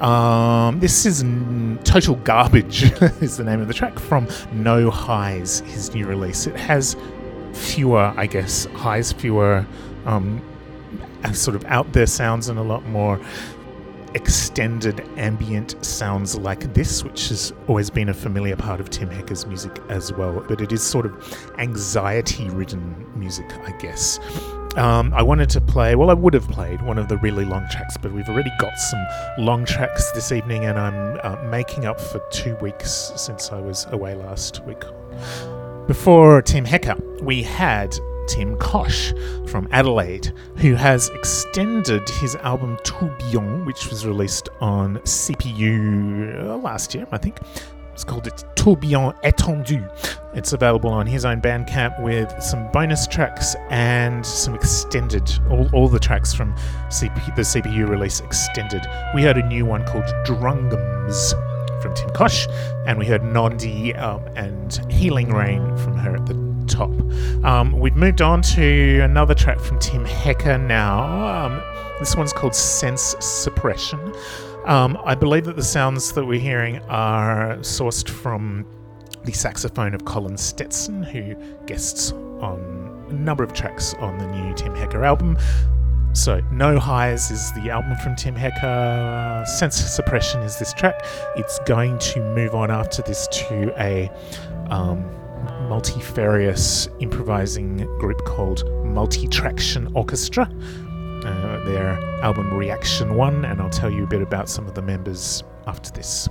Um, 0.00 0.78
this 0.78 1.04
is 1.04 1.24
n- 1.24 1.80
Total 1.82 2.14
Garbage, 2.14 2.84
is 3.20 3.36
the 3.36 3.42
name 3.42 3.60
of 3.60 3.66
the 3.66 3.74
track 3.74 3.98
from 3.98 4.28
No 4.52 4.88
Highs, 4.88 5.62
his 5.62 5.92
new 5.92 6.06
release. 6.06 6.46
It 6.46 6.54
has 6.54 6.94
fewer, 7.54 8.14
I 8.16 8.26
guess, 8.26 8.66
highs, 8.66 9.10
fewer 9.12 9.66
um, 10.06 10.40
sort 11.32 11.56
of 11.56 11.64
out 11.64 11.92
there 11.92 12.06
sounds, 12.06 12.48
and 12.48 12.56
a 12.56 12.62
lot 12.62 12.86
more 12.86 13.20
extended 14.14 15.06
ambient 15.16 15.82
sounds 15.84 16.36
like 16.36 16.72
this, 16.72 17.04
which 17.04 17.28
has 17.28 17.52
always 17.66 17.90
been 17.90 18.08
a 18.08 18.14
familiar 18.14 18.56
part 18.56 18.80
of 18.80 18.90
Tim 18.90 19.10
Hecker's 19.10 19.46
music 19.46 19.80
as 19.88 20.12
well. 20.12 20.44
But 20.46 20.60
it 20.60 20.72
is 20.72 20.82
sort 20.82 21.06
of 21.06 21.52
anxiety 21.58 22.48
ridden 22.50 23.06
music, 23.18 23.46
I 23.66 23.72
guess. 23.78 24.18
Um, 24.76 25.14
I 25.14 25.22
wanted 25.22 25.50
to 25.50 25.60
play, 25.60 25.94
well, 25.94 26.10
I 26.10 26.14
would 26.14 26.34
have 26.34 26.48
played 26.48 26.82
one 26.82 26.98
of 26.98 27.08
the 27.08 27.16
really 27.18 27.44
long 27.44 27.66
tracks, 27.70 27.96
but 27.96 28.12
we've 28.12 28.28
already 28.28 28.50
got 28.58 28.76
some 28.76 29.06
long 29.38 29.64
tracks 29.64 30.10
this 30.12 30.32
evening, 30.32 30.64
and 30.64 30.78
I'm 30.78 31.20
uh, 31.22 31.36
making 31.44 31.86
up 31.86 32.00
for 32.00 32.20
two 32.30 32.56
weeks 32.56 33.12
since 33.14 33.52
I 33.52 33.60
was 33.60 33.86
away 33.90 34.14
last 34.14 34.64
week. 34.64 34.82
Before 35.86 36.42
Tim 36.42 36.64
Hecker, 36.64 36.96
we 37.22 37.42
had 37.42 37.96
Tim 38.26 38.56
Kosh 38.58 39.12
from 39.46 39.68
Adelaide, 39.70 40.32
who 40.56 40.74
has 40.74 41.08
extended 41.10 42.08
his 42.08 42.36
album 42.36 42.78
Tourbillon, 42.84 43.64
which 43.64 43.88
was 43.88 44.06
released 44.06 44.48
on 44.60 44.96
CPU 44.98 46.44
uh, 46.44 46.56
last 46.56 46.94
year, 46.94 47.06
I 47.12 47.18
think. 47.18 47.38
It's 47.92 48.02
called 48.02 48.26
it 48.26 48.44
Tourbillon 48.56 49.14
Étendu. 49.22 49.88
It's 50.34 50.52
available 50.52 50.90
on 50.90 51.06
his 51.06 51.24
own 51.24 51.40
Bandcamp 51.40 52.02
with 52.02 52.34
some 52.42 52.68
bonus 52.72 53.06
tracks 53.06 53.54
and 53.70 54.26
some 54.26 54.54
extended, 54.56 55.30
all, 55.48 55.68
all 55.72 55.88
the 55.88 56.00
tracks 56.00 56.34
from 56.34 56.54
CP, 56.88 57.36
the 57.36 57.42
CPU 57.42 57.88
release 57.88 58.18
extended. 58.20 58.82
We 59.14 59.22
heard 59.22 59.36
a 59.36 59.46
new 59.46 59.64
one 59.64 59.84
called 59.84 60.06
Drungums 60.26 61.34
from 61.80 61.94
Tim 61.94 62.10
Kosh, 62.10 62.48
and 62.86 62.98
we 62.98 63.06
heard 63.06 63.22
Nondi 63.22 63.96
um, 63.96 64.26
and 64.34 64.74
Healing 64.90 65.32
Rain 65.32 65.76
from 65.76 65.96
her 65.98 66.16
at 66.16 66.26
the 66.26 66.53
top. 66.66 66.90
Um, 67.44 67.78
we've 67.78 67.96
moved 67.96 68.22
on 68.22 68.42
to 68.42 69.00
another 69.00 69.34
track 69.34 69.60
from 69.60 69.78
Tim 69.78 70.04
Hecker 70.04 70.58
now. 70.58 71.44
Um, 71.44 71.62
this 71.98 72.16
one's 72.16 72.32
called 72.32 72.54
Sense 72.54 73.14
Suppression. 73.20 74.12
Um, 74.66 74.98
I 75.04 75.14
believe 75.14 75.44
that 75.44 75.56
the 75.56 75.62
sounds 75.62 76.12
that 76.12 76.24
we're 76.24 76.40
hearing 76.40 76.78
are 76.88 77.56
sourced 77.58 78.08
from 78.08 78.66
the 79.24 79.32
saxophone 79.32 79.94
of 79.94 80.04
Colin 80.04 80.36
Stetson, 80.36 81.02
who 81.02 81.34
guests 81.66 82.12
on 82.12 83.06
a 83.08 83.12
number 83.12 83.44
of 83.44 83.52
tracks 83.52 83.94
on 83.94 84.18
the 84.18 84.26
new 84.26 84.54
Tim 84.54 84.74
Hecker 84.74 85.04
album. 85.04 85.36
So, 86.14 86.40
No 86.52 86.78
Highs 86.78 87.30
is 87.32 87.52
the 87.54 87.70
album 87.70 87.96
from 87.96 88.14
Tim 88.14 88.36
Hecker. 88.36 89.44
Sense 89.46 89.76
Suppression 89.76 90.42
is 90.42 90.58
this 90.58 90.72
track. 90.72 91.04
It's 91.36 91.58
going 91.66 91.98
to 91.98 92.20
move 92.34 92.54
on 92.54 92.70
after 92.70 93.02
this 93.02 93.26
to 93.28 93.74
a 93.82 94.10
um, 94.70 95.04
multifarious 95.68 96.88
improvising 97.00 97.78
group 97.98 98.24
called 98.24 98.64
Multitraction 98.84 99.90
Orchestra. 99.94 100.50
Uh, 101.24 101.64
their 101.64 101.98
album 102.22 102.52
Reaction 102.52 103.14
1, 103.14 103.44
and 103.44 103.60
I'll 103.60 103.70
tell 103.70 103.90
you 103.90 104.04
a 104.04 104.06
bit 104.06 104.20
about 104.20 104.48
some 104.48 104.66
of 104.66 104.74
the 104.74 104.82
members 104.82 105.42
after 105.66 105.90
this. 105.90 106.28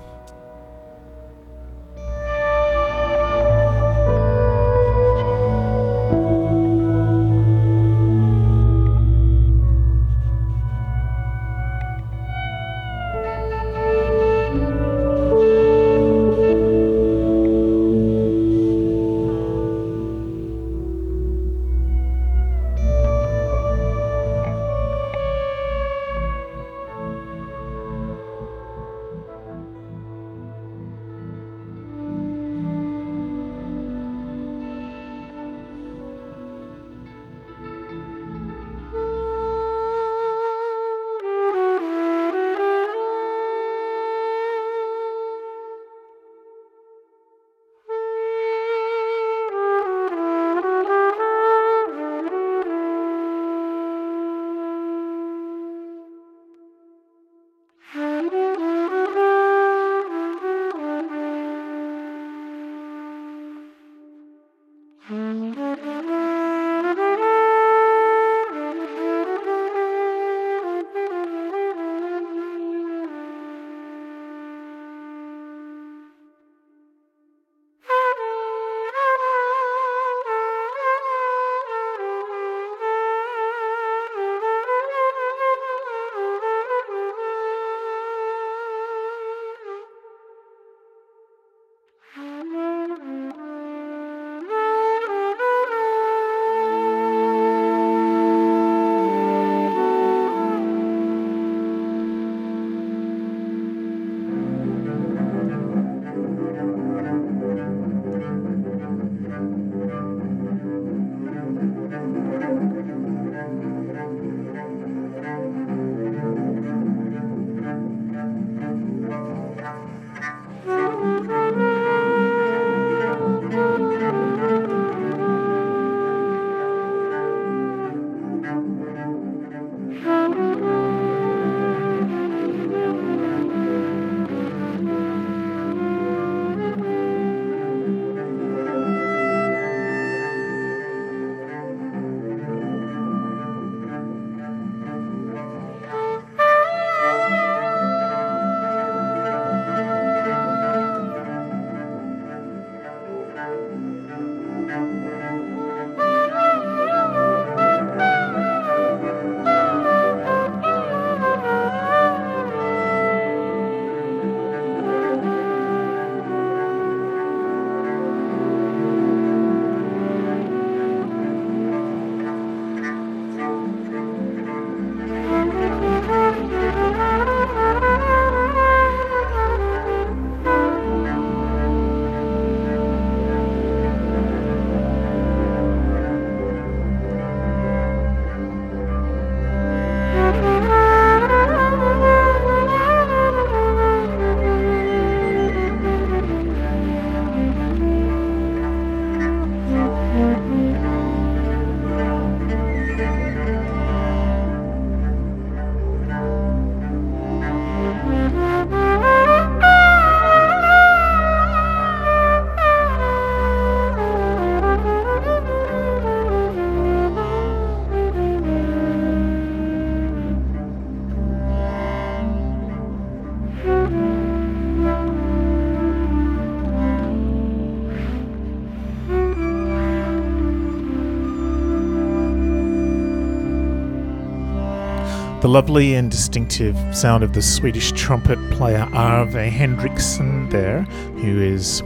Lovely 235.54 235.94
and 235.94 236.10
distinctive 236.10 236.76
sound 236.92 237.22
of 237.22 237.32
the 237.32 237.40
Swedish 237.40 237.92
trumpet 237.92 238.40
player 238.50 238.88
Arve 238.92 239.34
Henriksen 239.34 240.48
there, 240.48 240.82
who 240.82 241.40
is 241.40 241.80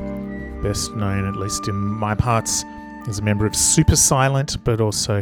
best 0.63 0.97
known, 0.97 1.29
at 1.29 1.37
least 1.37 1.69
in 1.69 1.75
my 1.75 2.15
parts, 2.15 2.65
as 3.09 3.19
a 3.19 3.23
member 3.23 3.45
of 3.45 3.53
Supersilent, 3.53 4.65
but 4.65 4.81
also 4.81 5.21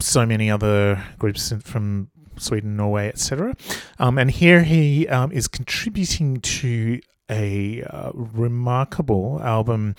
so 0.00 0.24
many 0.24 0.50
other 0.50 1.04
groups 1.18 1.52
from 1.62 2.08
Sweden, 2.38 2.78
Norway, 2.78 3.08
etc. 3.08 3.54
Um, 3.98 4.16
and 4.16 4.30
here 4.30 4.62
he 4.62 5.06
um, 5.08 5.30
is 5.30 5.46
contributing 5.46 6.40
to 6.40 6.98
a 7.28 7.82
uh, 7.82 8.10
remarkable 8.14 9.38
album 9.42 9.96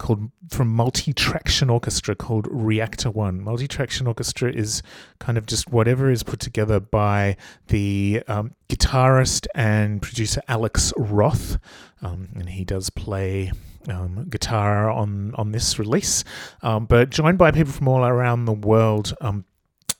called 0.00 0.30
from 0.48 0.68
Multi 0.68 1.12
Traction 1.12 1.68
Orchestra 1.70 2.16
called 2.16 2.48
Reactor 2.50 3.10
One. 3.10 3.42
Multi 3.42 3.68
Traction 3.68 4.06
Orchestra 4.06 4.50
is 4.50 4.82
kind 5.20 5.36
of 5.36 5.44
just 5.46 5.70
whatever 5.70 6.10
is 6.10 6.22
put 6.22 6.40
together 6.40 6.80
by 6.80 7.36
the 7.68 8.22
um, 8.26 8.54
guitarist 8.68 9.46
and 9.54 10.00
producer 10.00 10.40
Alex 10.48 10.92
Roth, 10.96 11.58
um, 12.02 12.30
and 12.34 12.48
he 12.48 12.64
does 12.64 12.90
play. 12.90 13.52
Um, 13.88 14.26
guitar 14.28 14.90
on 14.90 15.34
on 15.36 15.52
this 15.52 15.78
release, 15.78 16.22
um, 16.60 16.84
but 16.84 17.08
joined 17.08 17.38
by 17.38 17.50
people 17.50 17.72
from 17.72 17.88
all 17.88 18.04
around 18.04 18.44
the 18.44 18.52
world. 18.52 19.14
Um, 19.22 19.46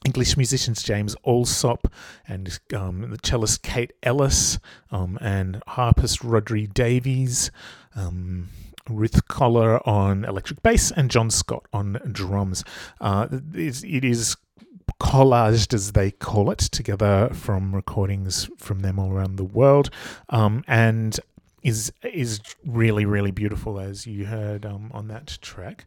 English 0.05 0.37
musicians 0.37 0.83
James 0.83 1.17
Allsop 1.25 1.91
and 2.29 2.59
um, 2.75 3.11
the 3.11 3.19
cellist 3.23 3.63
Kate 3.63 3.95
Ellis 4.03 4.59
um, 4.91 5.19
and 5.23 5.63
harpist 5.67 6.21
Rhodri 6.21 6.73
Davies, 6.73 7.51
um, 7.97 8.51
Ruth 8.89 9.27
Goller 9.29 9.87
on 9.87 10.25
electric 10.25 10.63
bass, 10.63 10.91
and 10.91 11.11
John 11.11 11.31
Scott 11.31 11.67
on 11.73 12.01
drums. 12.11 12.65
Uh, 13.01 13.29
it 13.55 14.05
is 14.05 14.37
collaged, 15.01 15.73
as 15.73 15.93
they 15.93 16.11
call 16.11 16.51
it, 16.51 16.59
together 16.59 17.31
from 17.33 17.75
recordings 17.75 18.51
from 18.59 18.81
them 18.81 18.99
all 18.99 19.11
around 19.11 19.37
the 19.37 19.45
world. 19.45 19.91
Um, 20.29 20.65
and 20.67 21.19
is 21.63 21.93
is 22.03 22.41
really 22.65 23.05
really 23.05 23.31
beautiful 23.31 23.79
as 23.79 24.07
you 24.07 24.25
heard 24.25 24.65
um, 24.65 24.91
on 24.95 25.09
that 25.09 25.39
track. 25.43 25.85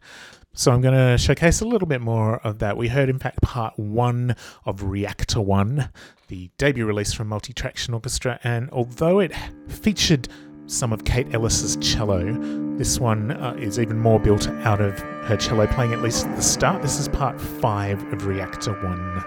So 0.56 0.72
I'm 0.72 0.82
going 0.82 0.94
to 0.94 1.18
showcase 1.18 1.62
a 1.62 1.66
little 1.66 1.88
bit 1.88 2.00
more 2.00 2.38
of 2.44 2.60
that. 2.60 2.78
We 2.78 2.88
heard, 2.88 3.10
in 3.10 3.18
fact, 3.18 3.42
part 3.42 3.80
one 3.80 4.36
of 4.66 4.84
Reactor 4.84 5.42
One, 5.42 5.90
the 6.28 6.52
debut 6.60 6.86
release 6.86 7.12
from 7.12 7.30
Multi 7.30 7.54
Traction 7.54 7.96
Orchestra, 7.96 8.40
and 8.44 8.70
although 8.70 9.20
it 9.20 9.34
featured 9.68 10.28
some 10.68 10.94
of 10.94 11.06
Kate 11.06 11.34
Ellis's 11.34 11.76
cello, 11.78 12.22
this 12.78 13.00
one 13.00 13.32
uh, 13.32 13.56
is 13.60 13.80
even 13.80 13.98
more 14.00 14.20
built 14.20 14.48
out 14.66 14.82
of 14.82 14.98
her 15.26 15.38
cello 15.38 15.68
playing 15.68 15.94
at 15.94 16.02
least 16.02 16.26
at 16.26 16.36
the 16.36 16.42
start. 16.42 16.82
This 16.82 17.00
is 17.00 17.08
part 17.08 17.40
five 17.40 18.02
of 18.12 18.26
Reactor 18.26 18.74
One. 18.84 19.24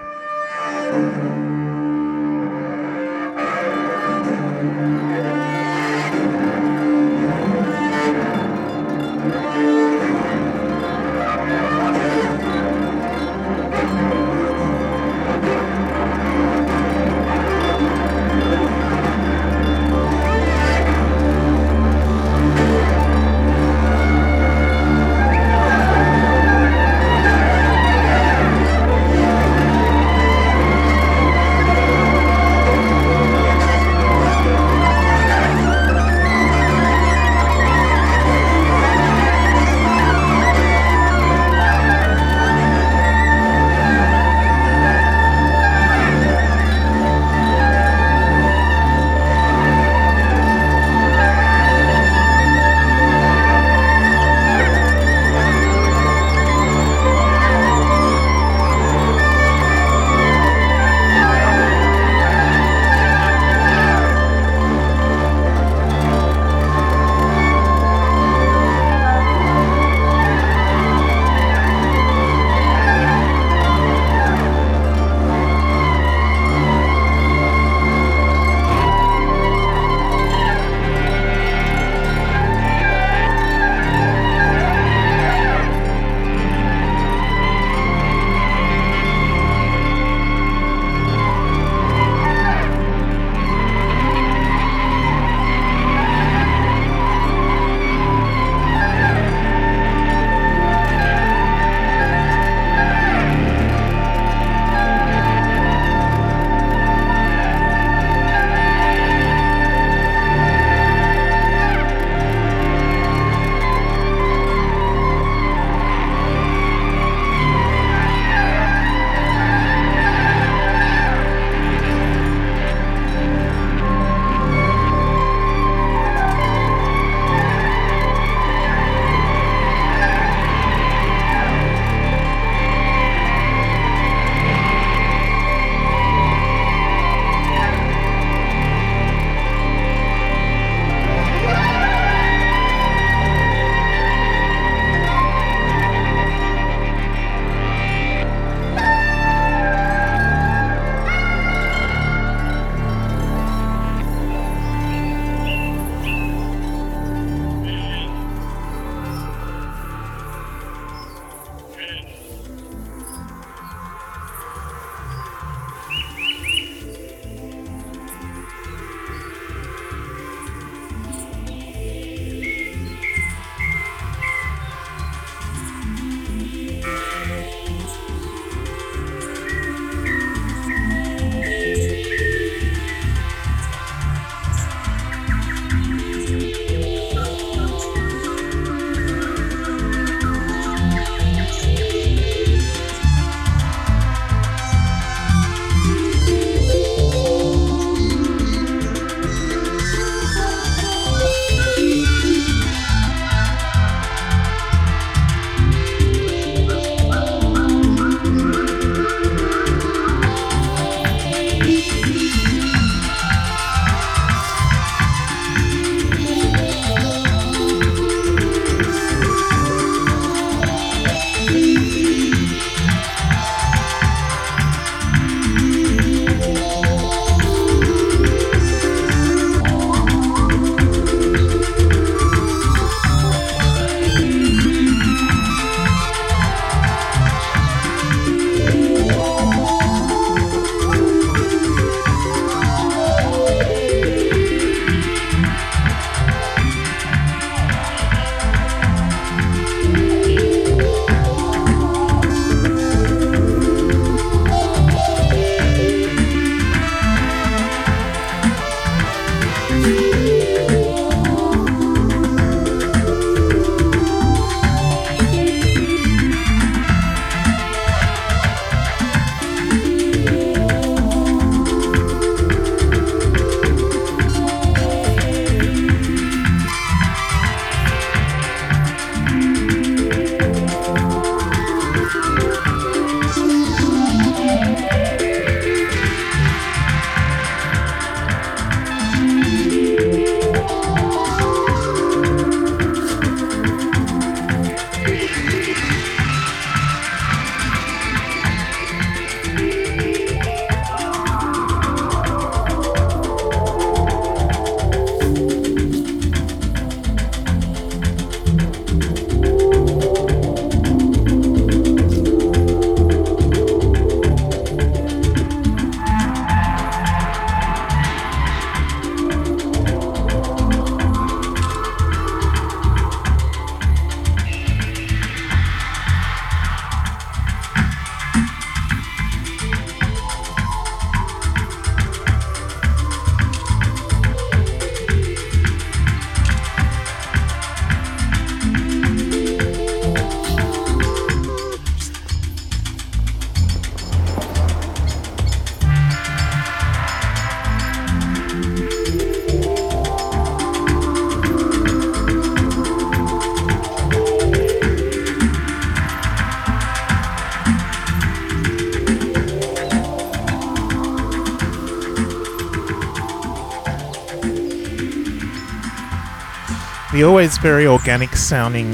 The 367.17 367.25
always 367.25 367.57
very 367.57 367.87
organic 367.87 368.37
sounding 368.37 368.93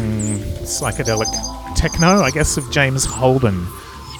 psychedelic 0.63 1.27
techno, 1.75 2.23
I 2.23 2.31
guess, 2.31 2.57
of 2.57 2.71
James 2.71 3.05
Holden, 3.05 3.67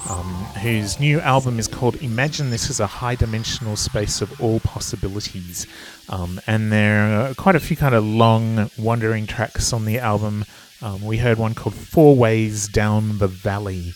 um, 0.09 0.27
whose 0.61 0.99
new 0.99 1.21
album 1.21 1.57
is 1.57 1.69
called 1.69 1.95
Imagine 2.01 2.49
This 2.49 2.69
is 2.69 2.81
a 2.81 2.85
High 2.85 3.15
Dimensional 3.15 3.77
Space 3.77 4.21
of 4.21 4.41
All 4.41 4.59
Possibilities. 4.59 5.67
Um, 6.09 6.41
and 6.47 6.69
there 6.69 6.99
are 7.29 7.33
quite 7.35 7.55
a 7.55 7.61
few 7.61 7.77
kind 7.77 7.95
of 7.95 8.03
long, 8.03 8.69
wandering 8.77 9.25
tracks 9.25 9.71
on 9.71 9.85
the 9.85 9.99
album. 9.99 10.43
Um, 10.81 11.05
we 11.05 11.19
heard 11.19 11.37
one 11.37 11.55
called 11.55 11.75
Four 11.75 12.17
Ways 12.17 12.67
Down 12.67 13.19
the 13.19 13.29
Valley. 13.29 13.93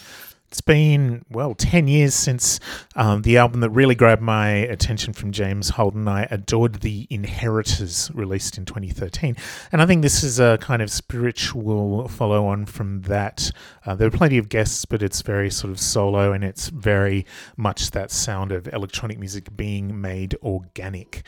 It's 0.47 0.61
been, 0.61 1.25
well, 1.38 1.53
10 1.53 1.88
years 1.88 2.15
since 2.15 2.59
um, 2.95 3.22
the 3.22 3.38
album 3.38 3.59
that 3.59 3.69
really 3.69 3.93
grabbed 3.93 4.23
my 4.23 4.49
attention 4.49 5.14
from 5.14 5.31
James 5.31 5.69
Holden. 5.69 6.07
I 6.07 6.27
adored 6.31 6.81
The 6.81 7.05
Inheritors, 7.11 8.09
released 8.15 8.57
in 8.57 8.65
2013. 8.65 9.38
And 9.72 9.80
I 9.80 9.85
think 9.85 10.01
this 10.01 10.23
is 10.23 10.39
a 10.39 10.57
kind 10.59 10.81
of 10.81 10.89
spiritual 10.89 12.07
follow 12.07 12.47
on 12.47 12.65
from 12.65 13.03
that. 13.03 13.51
Uh, 13.85 13.93
there 13.93 14.07
are 14.07 14.11
plenty 14.11 14.39
of 14.39 14.49
guests, 14.49 14.84
but 14.85 15.03
it's 15.03 15.22
very 15.22 15.51
sort 15.51 15.69
of 15.69 15.80
solo 15.80 16.34
and 16.34 16.43
it's 16.43 16.69
very 16.69 17.23
much 17.55 17.91
that 17.91 18.09
sound 18.09 18.51
of 18.51 18.68
electronic 18.73 19.19
music 19.19 19.55
being 19.55 20.01
made 20.01 20.35
organic. 20.41 21.22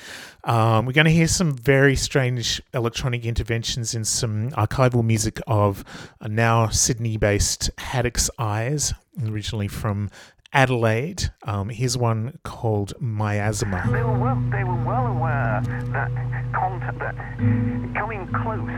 Um, 0.44 0.88
we're 0.88 0.94
going 0.94 1.06
to 1.06 1.11
hear 1.11 1.27
some 1.27 1.56
very 1.56 1.95
strange 1.95 2.64
electronic 2.73 3.26
interventions 3.26 3.94
in 3.94 4.03
some 4.06 4.49
archival 4.53 5.06
music 5.06 5.40
of 5.45 5.84
now 6.27 6.69
Sydney 6.69 7.18
based 7.18 7.69
Haddock's 7.77 8.31
Eyes 8.40 8.91
originally 9.27 9.68
from 9.68 9.98
Adelaide. 10.53 11.30
Um, 11.43 11.69
here's 11.69 11.97
one 11.97 12.39
called 12.43 12.93
Miasma. 12.99 13.84
They 13.91 14.01
were 14.01 14.17
well, 14.17 14.41
they 14.51 14.63
were 14.63 14.84
well 14.84 15.07
aware 15.07 15.61
that, 15.65 16.09
that 16.13 16.30
coming 17.93 18.27
close 18.43 18.69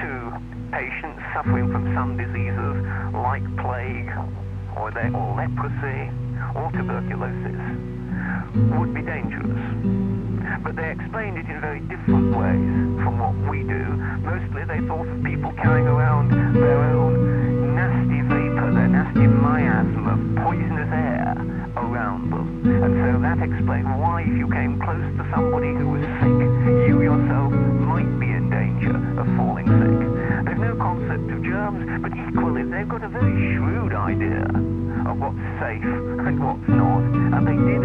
to 0.00 0.40
patients 0.72 1.20
suffering 1.34 1.72
from 1.72 1.94
some 1.94 2.16
diseases 2.16 2.76
like 3.12 3.44
plague 3.60 4.08
or, 4.76 4.88
or 4.88 5.36
leprosy 5.36 6.10
or 6.54 6.70
tuberculosis 6.72 7.60
would 8.78 8.94
be 8.94 9.02
dangerous. 9.02 9.60
But 10.62 10.76
they 10.76 10.90
explained 10.90 11.38
it 11.38 11.46
in 11.46 11.60
very 11.60 11.80
different 11.80 12.34
ways 12.36 12.64
from 13.04 13.18
what 13.18 13.34
we 13.50 13.62
do. 13.62 13.84
Mostly 14.24 14.64
they 14.64 14.80
thought 14.86 15.06
of 15.06 15.24
people 15.24 15.52
carrying 15.62 15.86
around 15.86 16.32
their 16.54 16.80
own 16.92 17.74
nasty 17.74 18.25
nasty 19.06 19.26
miasma, 19.26 20.42
poisonous 20.42 20.90
air 20.92 21.34
around 21.76 22.30
them. 22.30 22.62
And 22.66 22.94
so 23.04 23.20
that 23.22 23.38
explained 23.42 24.00
why 24.00 24.22
if 24.22 24.36
you 24.36 24.48
came 24.50 24.80
close 24.80 25.04
to 25.18 25.24
somebody 25.34 25.74
who 25.74 25.90
was 25.90 26.02
sick, 26.02 26.88
you 26.88 27.02
yourself 27.02 27.52
might 27.52 28.08
be 28.18 28.26
in 28.26 28.50
danger 28.50 28.96
of 29.20 29.26
falling 29.36 29.66
sick. 29.66 30.46
They've 30.46 30.58
no 30.58 30.74
concept 30.76 31.30
of 31.30 31.42
germs, 31.44 32.02
but 32.02 32.12
equally 32.12 32.64
they've 32.64 32.88
got 32.88 33.04
a 33.04 33.08
very 33.08 33.54
shrewd 33.54 33.94
idea 33.94 34.42
of 35.06 35.18
what's 35.18 35.38
safe 35.60 35.84
and 35.84 36.42
what's 36.42 36.68
not. 36.68 37.04
And 37.36 37.46
they 37.46 37.56
did 37.56 37.82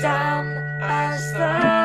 dumb 0.00 0.58
as 0.80 1.32
the 1.32 1.81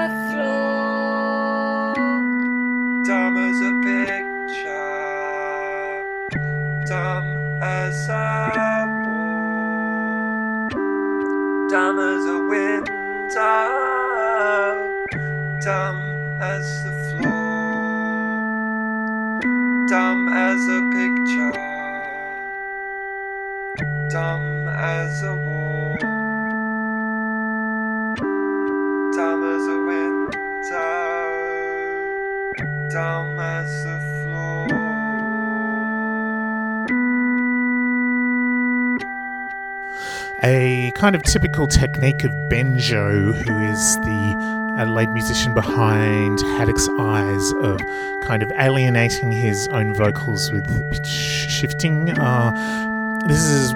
kind 40.98 41.16
of 41.16 41.22
typical 41.24 41.68
technique 41.68 42.24
of 42.24 42.32
Benjo, 42.50 43.32
who 43.32 43.72
is 43.72 43.98
the 43.98 44.76
Adelaide 44.80 45.10
musician 45.12 45.54
behind 45.54 46.42
Haddock's 46.42 46.90
Eyes, 47.00 47.52
of 47.62 47.80
kind 48.24 48.42
of 48.42 48.52
alienating 48.58 49.32
his 49.32 49.68
own 49.68 49.94
vocals 49.94 50.52
with 50.52 50.66
pitch 50.92 51.06
shifting. 51.06 52.18
Uh, 52.18 53.22
this 53.28 53.44
is 53.44 53.74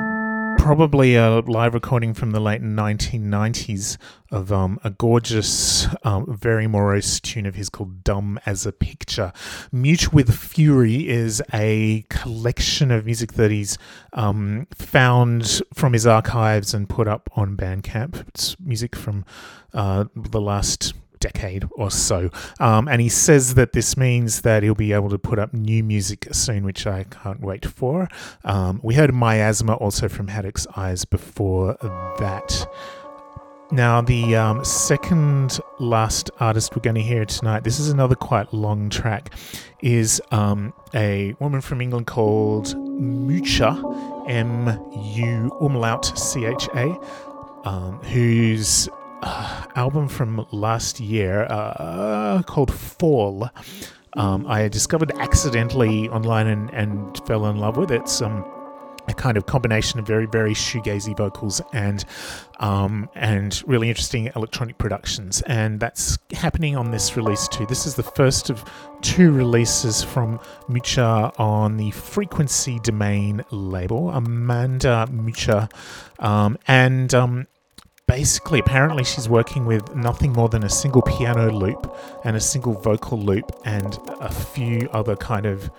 probably 0.61 1.15
a 1.15 1.39
live 1.39 1.73
recording 1.73 2.13
from 2.13 2.29
the 2.29 2.39
late 2.39 2.61
1990s 2.61 3.97
of 4.29 4.51
um, 4.51 4.79
a 4.83 4.91
gorgeous, 4.91 5.87
um, 6.03 6.37
very 6.37 6.67
morose 6.67 7.19
tune 7.19 7.47
of 7.47 7.55
his 7.55 7.67
called 7.67 8.03
Dumb 8.03 8.39
as 8.45 8.67
a 8.67 8.71
Picture. 8.71 9.33
Mute 9.71 10.13
with 10.13 10.31
Fury 10.31 11.09
is 11.09 11.41
a 11.51 12.05
collection 12.11 12.91
of 12.91 13.07
music 13.07 13.33
that 13.33 13.49
he's 13.49 13.79
um, 14.13 14.67
found 14.75 15.63
from 15.73 15.93
his 15.93 16.05
archives 16.05 16.75
and 16.75 16.87
put 16.87 17.07
up 17.07 17.27
on 17.35 17.57
Bandcamp. 17.57 18.27
It's 18.27 18.55
music 18.59 18.95
from 18.95 19.25
uh, 19.73 20.05
the 20.15 20.39
last 20.41 20.93
decade 21.21 21.63
or 21.71 21.89
so. 21.89 22.29
Um, 22.59 22.89
and 22.89 22.99
he 23.01 23.07
says 23.09 23.53
that 23.53 23.71
this 23.71 23.95
means 23.95 24.41
that 24.41 24.63
he'll 24.63 24.75
be 24.75 24.91
able 24.91 25.09
to 25.09 25.17
put 25.19 25.39
up 25.39 25.53
new 25.53 25.83
music 25.83 26.27
soon, 26.33 26.65
which 26.65 26.85
I 26.85 27.05
can't 27.05 27.39
wait 27.39 27.65
for. 27.65 28.09
Um, 28.43 28.81
we 28.83 28.95
heard 28.95 29.13
Miasma 29.13 29.75
also 29.75 30.09
from 30.09 30.27
Haddock's 30.27 30.67
Eyes 30.75 31.05
before 31.05 31.77
that. 32.19 32.67
Now, 33.73 34.01
the 34.01 34.35
um, 34.35 34.65
second 34.65 35.57
last 35.79 36.29
artist 36.41 36.75
we're 36.75 36.81
going 36.81 36.95
to 36.95 37.01
hear 37.01 37.23
tonight, 37.23 37.63
this 37.63 37.79
is 37.79 37.87
another 37.87 38.15
quite 38.15 38.53
long 38.53 38.89
track, 38.89 39.33
is 39.79 40.21
um, 40.31 40.73
a 40.93 41.33
woman 41.39 41.61
from 41.61 41.79
England 41.79 42.05
called 42.05 42.75
Mucha, 42.75 43.71
M 44.27 44.67
U 45.15 45.57
umlaut 45.61 46.05
C 46.19 46.43
H 46.45 46.67
A, 46.75 46.87
um, 47.63 47.99
whose 48.03 48.89
uh, 49.21 49.65
album 49.75 50.07
from 50.07 50.45
last 50.51 50.99
year 50.99 51.47
uh, 51.49 52.41
called 52.43 52.73
Fall. 52.73 53.49
Um, 54.13 54.45
I 54.47 54.67
discovered 54.67 55.11
accidentally 55.19 56.09
online 56.09 56.47
and, 56.47 56.69
and 56.73 57.17
fell 57.25 57.45
in 57.45 57.57
love 57.57 57.77
with 57.77 57.91
it. 57.91 58.01
It's 58.01 58.21
um, 58.21 58.43
a 59.07 59.13
kind 59.13 59.37
of 59.37 59.45
combination 59.45 59.99
of 59.99 60.07
very, 60.07 60.25
very 60.25 60.53
shoegazy 60.53 61.15
vocals 61.15 61.61
and 61.73 62.03
um, 62.59 63.09
and 63.15 63.63
really 63.65 63.89
interesting 63.89 64.31
electronic 64.35 64.77
productions. 64.77 65.41
And 65.43 65.79
that's 65.79 66.17
happening 66.33 66.75
on 66.75 66.91
this 66.91 67.15
release 67.15 67.47
too. 67.47 67.65
This 67.65 67.85
is 67.85 67.95
the 67.95 68.03
first 68.03 68.49
of 68.49 68.63
two 69.01 69.31
releases 69.31 70.03
from 70.03 70.39
Mucha 70.67 71.31
on 71.37 71.77
the 71.77 71.91
Frequency 71.91 72.79
Domain 72.79 73.43
label, 73.49 74.09
Amanda 74.11 75.07
Mucha. 75.11 75.69
Um, 76.19 76.57
and 76.67 77.13
um, 77.13 77.47
basically, 78.11 78.59
apparently, 78.59 79.05
she's 79.05 79.29
working 79.29 79.65
with 79.65 79.95
nothing 79.95 80.33
more 80.33 80.49
than 80.49 80.65
a 80.65 80.69
single 80.69 81.01
piano 81.01 81.49
loop 81.49 81.95
and 82.25 82.35
a 82.35 82.41
single 82.41 82.73
vocal 82.73 83.17
loop 83.17 83.49
and 83.63 83.97
a 84.19 84.29
few 84.29 84.89
other 84.91 85.15
kind 85.15 85.45
of 85.45 85.71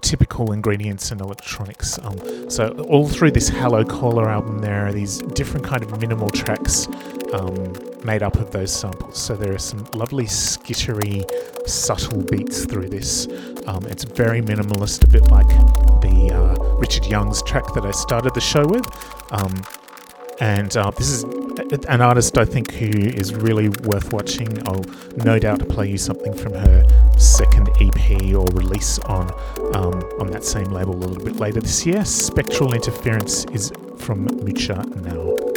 typical 0.00 0.52
ingredients 0.52 1.12
in 1.12 1.20
electronics. 1.20 1.98
Um, 1.98 2.48
so 2.48 2.70
all 2.88 3.06
through 3.06 3.32
this 3.32 3.50
Hello 3.50 3.84
Caller 3.84 4.30
album, 4.30 4.60
there 4.60 4.86
are 4.86 4.92
these 4.94 5.18
different 5.18 5.66
kind 5.66 5.82
of 5.82 6.00
minimal 6.00 6.30
tracks 6.30 6.88
um, 7.34 7.74
made 8.04 8.22
up 8.22 8.36
of 8.36 8.52
those 8.52 8.74
samples. 8.74 9.18
So 9.18 9.36
there 9.36 9.52
are 9.52 9.58
some 9.58 9.84
lovely 9.92 10.24
skittery, 10.24 11.26
subtle 11.68 12.22
beats 12.22 12.64
through 12.64 12.88
this. 12.88 13.26
Um, 13.66 13.84
it's 13.84 14.04
very 14.04 14.40
minimalist, 14.40 15.04
a 15.04 15.08
bit 15.08 15.30
like 15.30 15.48
the 16.00 16.30
uh, 16.32 16.76
Richard 16.76 17.04
Youngs 17.04 17.42
track 17.42 17.64
that 17.74 17.84
I 17.84 17.90
started 17.90 18.32
the 18.32 18.40
show 18.40 18.66
with. 18.66 18.86
And 20.40 20.74
uh, 20.76 20.90
this 20.90 21.10
is 21.10 21.24
an 21.88 22.00
artist 22.00 22.38
I 22.38 22.44
think 22.44 22.72
who 22.72 22.86
is 22.86 23.34
really 23.34 23.68
worth 23.84 24.12
watching. 24.12 24.66
I'll 24.66 24.84
no 25.16 25.38
doubt 25.38 25.68
play 25.68 25.88
you 25.90 25.98
something 25.98 26.32
from 26.34 26.54
her 26.54 26.84
second 27.18 27.68
EP 27.80 28.34
or 28.34 28.46
release 28.52 28.98
on 29.00 29.30
um, 29.74 30.02
on 30.18 30.28
that 30.28 30.44
same 30.44 30.72
label 30.72 30.94
a 30.94 31.04
little 31.04 31.24
bit 31.24 31.36
later 31.36 31.60
this 31.60 31.84
year. 31.84 32.04
Spectral 32.04 32.72
Interference 32.72 33.44
is 33.52 33.70
from 33.98 34.24
Mucha 34.42 34.82
now. 35.02 35.49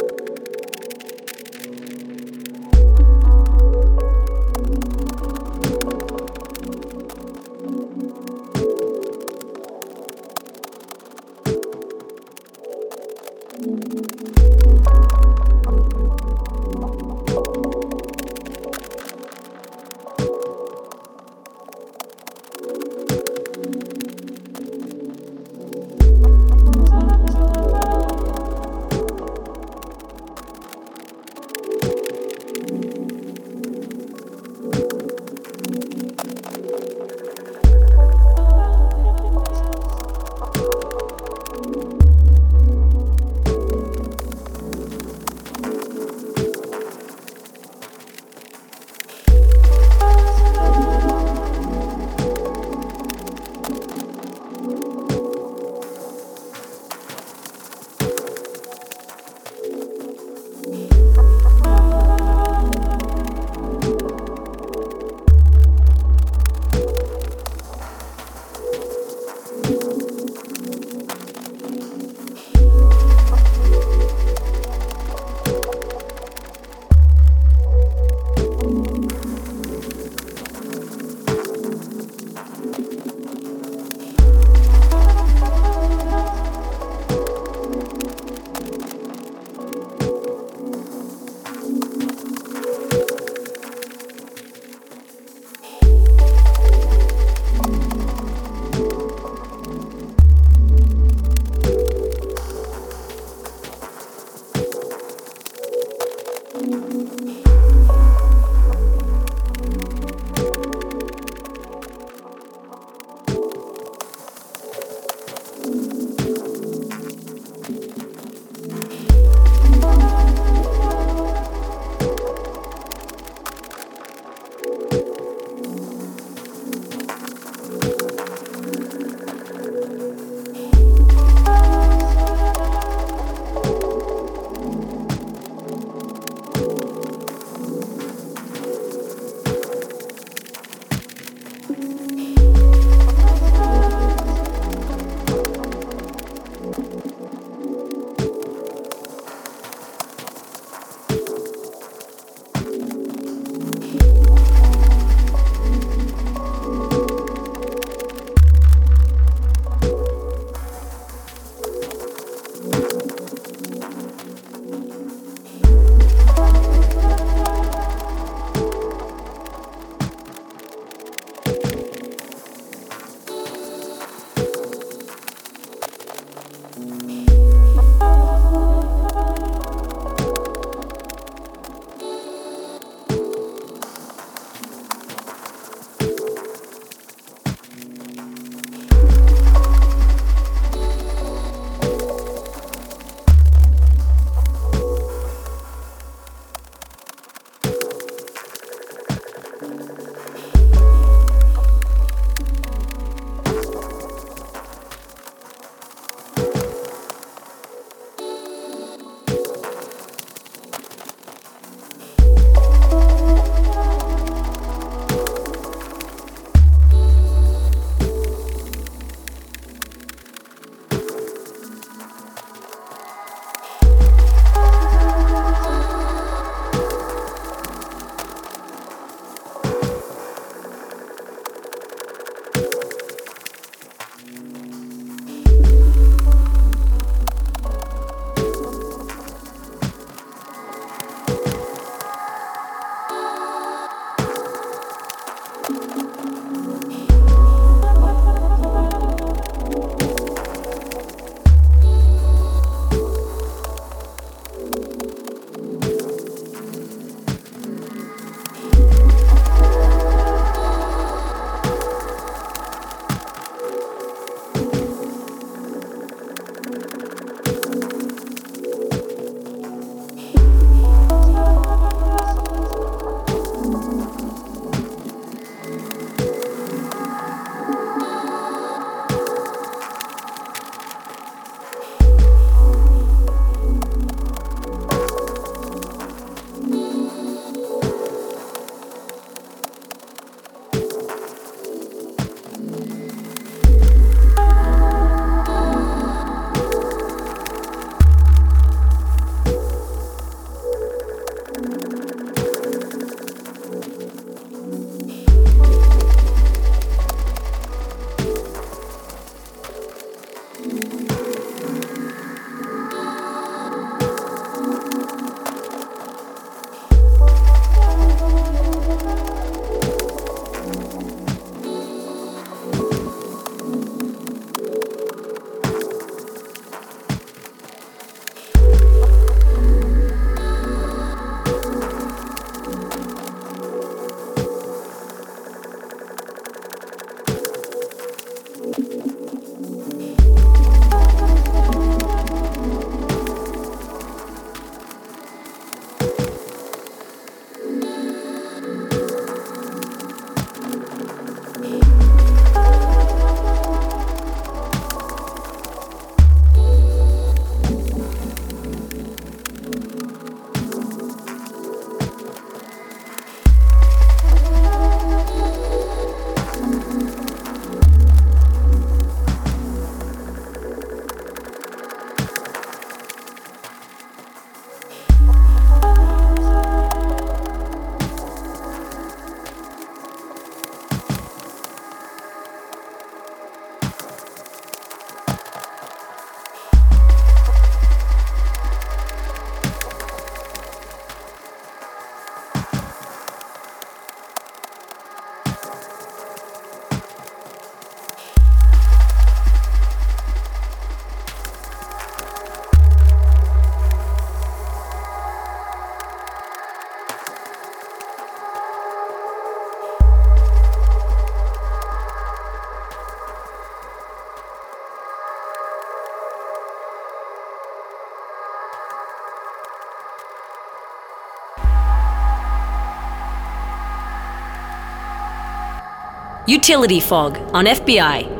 Utility 426.46 427.00
Fog 427.00 427.38
on 427.54 427.64
FBI. 427.64 428.33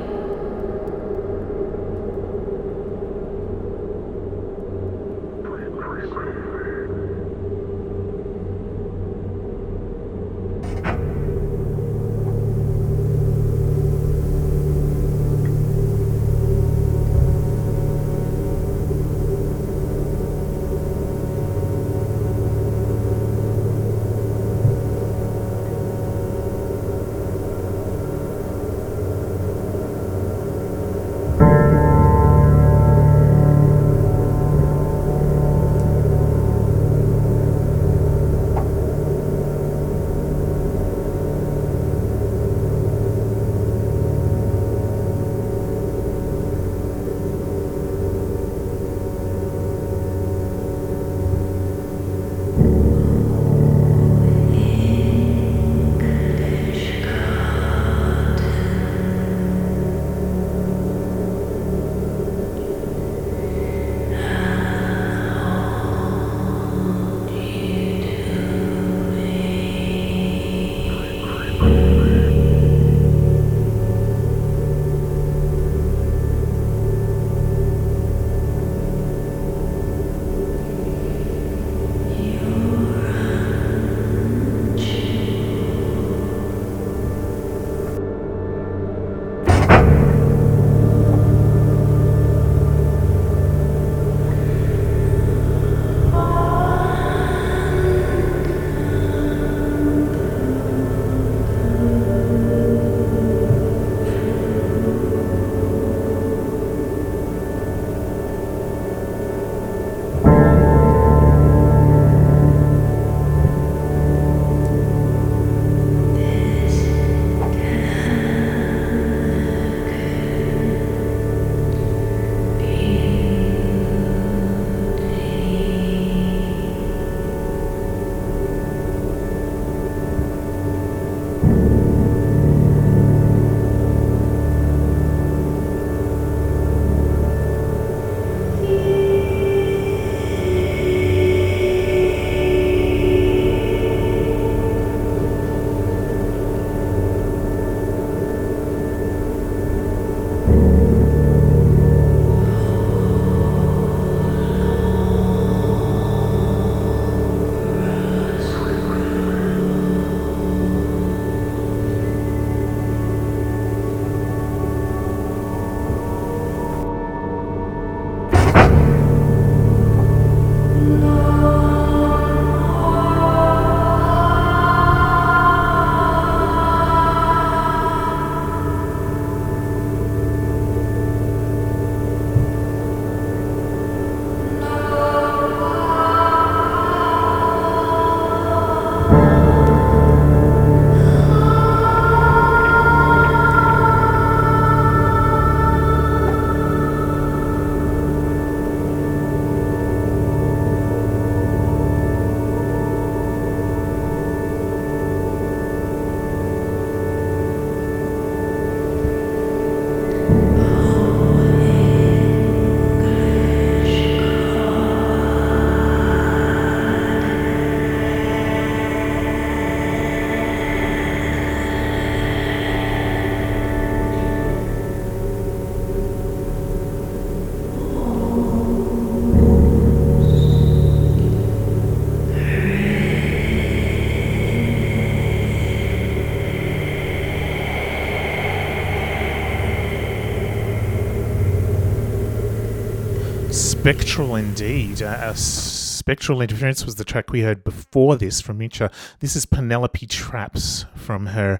Spectral 244.15 244.36
indeed. 244.36 245.03
Uh, 245.03 245.07
uh, 245.07 245.35
Spectral 245.35 246.41
Interference 246.41 246.85
was 246.85 246.95
the 246.95 247.05
track 247.05 247.32
we 247.32 247.41
heard 247.41 247.65
before 247.65 248.15
this 248.15 248.41
from 248.41 248.59
Mucha. 248.59 248.89
This 249.19 249.35
is 249.35 249.45
Penelope 249.45 250.07
Trappes 250.07 250.85
from 250.97 251.27
her 251.27 251.59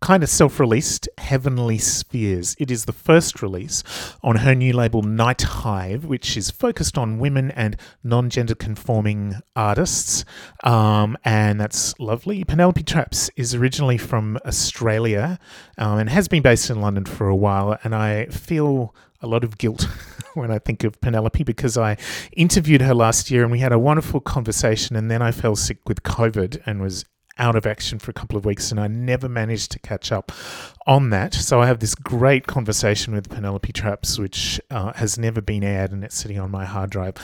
kind 0.00 0.24
of 0.24 0.28
self 0.28 0.58
released 0.58 1.08
Heavenly 1.18 1.78
Spheres. 1.78 2.56
It 2.58 2.72
is 2.72 2.86
the 2.86 2.92
first 2.92 3.42
release 3.42 3.84
on 4.24 4.38
her 4.38 4.56
new 4.56 4.72
label 4.72 5.02
Night 5.02 5.42
Hive, 5.42 6.04
which 6.04 6.36
is 6.36 6.50
focused 6.50 6.98
on 6.98 7.20
women 7.20 7.52
and 7.52 7.76
non 8.02 8.28
gender 8.28 8.56
conforming 8.56 9.36
artists. 9.54 10.24
Um, 10.64 11.16
and 11.24 11.60
that's 11.60 11.96
lovely. 12.00 12.42
Penelope 12.42 12.82
Trappes 12.82 13.30
is 13.36 13.54
originally 13.54 13.98
from 13.98 14.36
Australia 14.44 15.38
um, 15.78 16.00
and 16.00 16.10
has 16.10 16.26
been 16.26 16.42
based 16.42 16.70
in 16.70 16.80
London 16.80 17.04
for 17.04 17.28
a 17.28 17.36
while. 17.36 17.78
And 17.84 17.94
I 17.94 18.26
feel 18.26 18.96
a 19.20 19.28
lot 19.28 19.44
of 19.44 19.58
guilt 19.58 19.86
when 20.38 20.50
I 20.50 20.58
think 20.58 20.84
of 20.84 21.00
Penelope 21.00 21.42
because 21.44 21.76
I 21.76 21.96
interviewed 22.32 22.82
her 22.82 22.94
last 22.94 23.30
year 23.30 23.42
and 23.42 23.52
we 23.52 23.58
had 23.58 23.72
a 23.72 23.78
wonderful 23.78 24.20
conversation. 24.20 24.96
And 24.96 25.10
then 25.10 25.22
I 25.22 25.32
fell 25.32 25.56
sick 25.56 25.78
with 25.86 26.02
COVID 26.02 26.62
and 26.66 26.80
was 26.80 27.04
out 27.38 27.54
of 27.54 27.66
action 27.66 27.98
for 27.98 28.10
a 28.10 28.14
couple 28.14 28.36
of 28.36 28.44
weeks 28.44 28.70
and 28.70 28.80
I 28.80 28.88
never 28.88 29.28
managed 29.28 29.70
to 29.72 29.78
catch 29.78 30.10
up 30.10 30.32
on 30.86 31.10
that. 31.10 31.34
So 31.34 31.60
I 31.60 31.66
have 31.66 31.78
this 31.78 31.94
great 31.94 32.46
conversation 32.46 33.14
with 33.14 33.28
Penelope 33.28 33.72
Trappes, 33.72 34.18
which 34.18 34.60
uh, 34.70 34.92
has 34.94 35.18
never 35.18 35.40
been 35.40 35.62
aired 35.62 35.92
and 35.92 36.02
it's 36.02 36.16
sitting 36.16 36.38
on 36.38 36.50
my 36.50 36.64
hard 36.64 36.90
drive. 36.90 37.14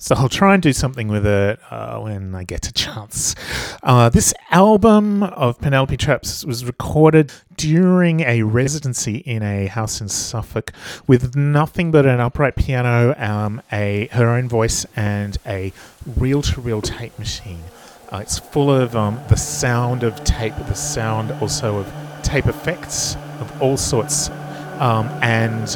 So 0.00 0.14
I'll 0.14 0.28
try 0.28 0.54
and 0.54 0.62
do 0.62 0.72
something 0.72 1.08
with 1.08 1.26
it 1.26 1.58
uh, 1.72 1.98
when 1.98 2.32
I 2.32 2.44
get 2.44 2.68
a 2.68 2.72
chance. 2.72 3.34
Uh, 3.82 4.08
this 4.08 4.32
album 4.52 5.24
of 5.24 5.58
Penelope 5.58 5.96
Trappes 5.96 6.44
was 6.44 6.64
recorded 6.64 7.32
during 7.56 8.20
a 8.20 8.44
residency 8.44 9.16
in 9.16 9.42
a 9.42 9.66
house 9.66 10.00
in 10.00 10.08
Suffolk 10.08 10.72
with 11.08 11.34
nothing 11.34 11.90
but 11.90 12.06
an 12.06 12.20
upright 12.20 12.54
piano, 12.54 13.12
um, 13.18 13.60
a 13.72 14.08
her 14.12 14.28
own 14.28 14.48
voice, 14.48 14.86
and 14.94 15.36
a 15.44 15.72
reel-to-reel 16.16 16.80
tape 16.80 17.18
machine. 17.18 17.64
Uh, 18.12 18.18
it's 18.18 18.38
full 18.38 18.70
of 18.70 18.94
um, 18.94 19.20
the 19.28 19.36
sound 19.36 20.04
of 20.04 20.22
tape, 20.22 20.54
the 20.68 20.74
sound 20.74 21.32
also 21.42 21.78
of 21.78 21.92
tape 22.22 22.46
effects 22.46 23.16
of 23.40 23.60
all 23.60 23.76
sorts, 23.76 24.30
um, 24.78 25.08
and 25.22 25.66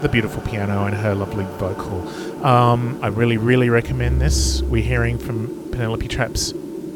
the 0.00 0.08
beautiful 0.08 0.40
piano 0.42 0.86
and 0.86 0.94
her 0.94 1.14
lovely 1.14 1.44
vocal. 1.58 2.10
Um, 2.46 3.00
I 3.02 3.08
really, 3.08 3.38
really 3.38 3.70
recommend 3.70 4.20
this. 4.20 4.62
We're 4.62 4.80
hearing 4.80 5.18
from 5.18 5.48
Penelope 5.72 6.06
Trappes, 6.06 6.52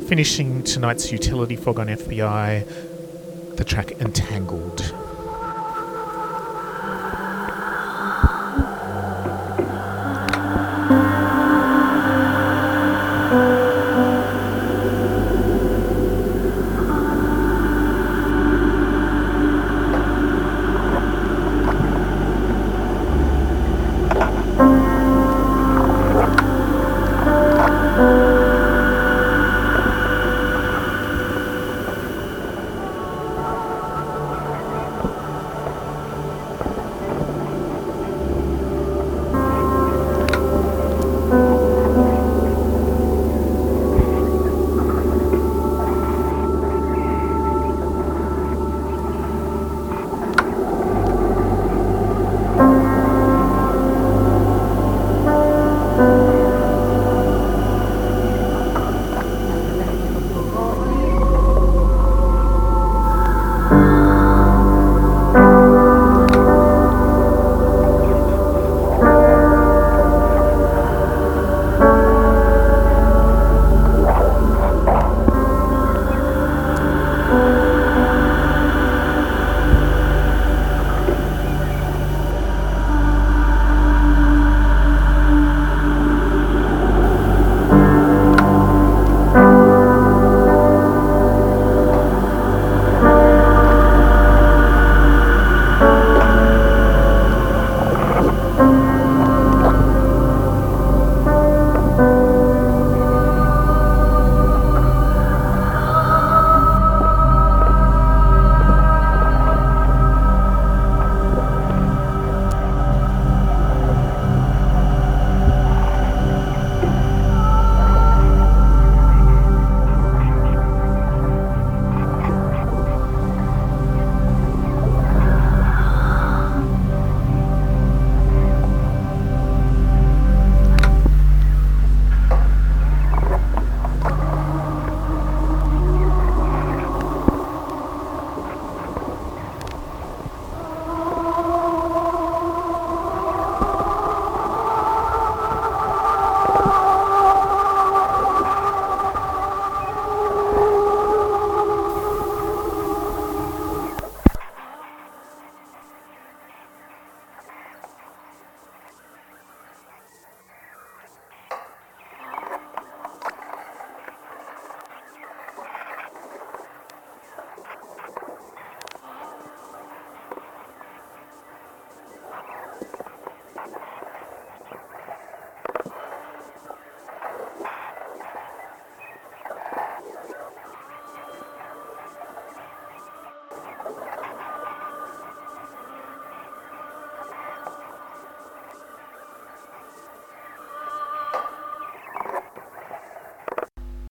finishing 0.07 0.63
tonight's 0.63 1.11
Utility 1.11 1.57
Fog 1.57 1.81
on 1.81 1.89
FBI, 1.89 3.57
the 3.57 3.65
track 3.65 3.91
Entangled. 4.01 4.95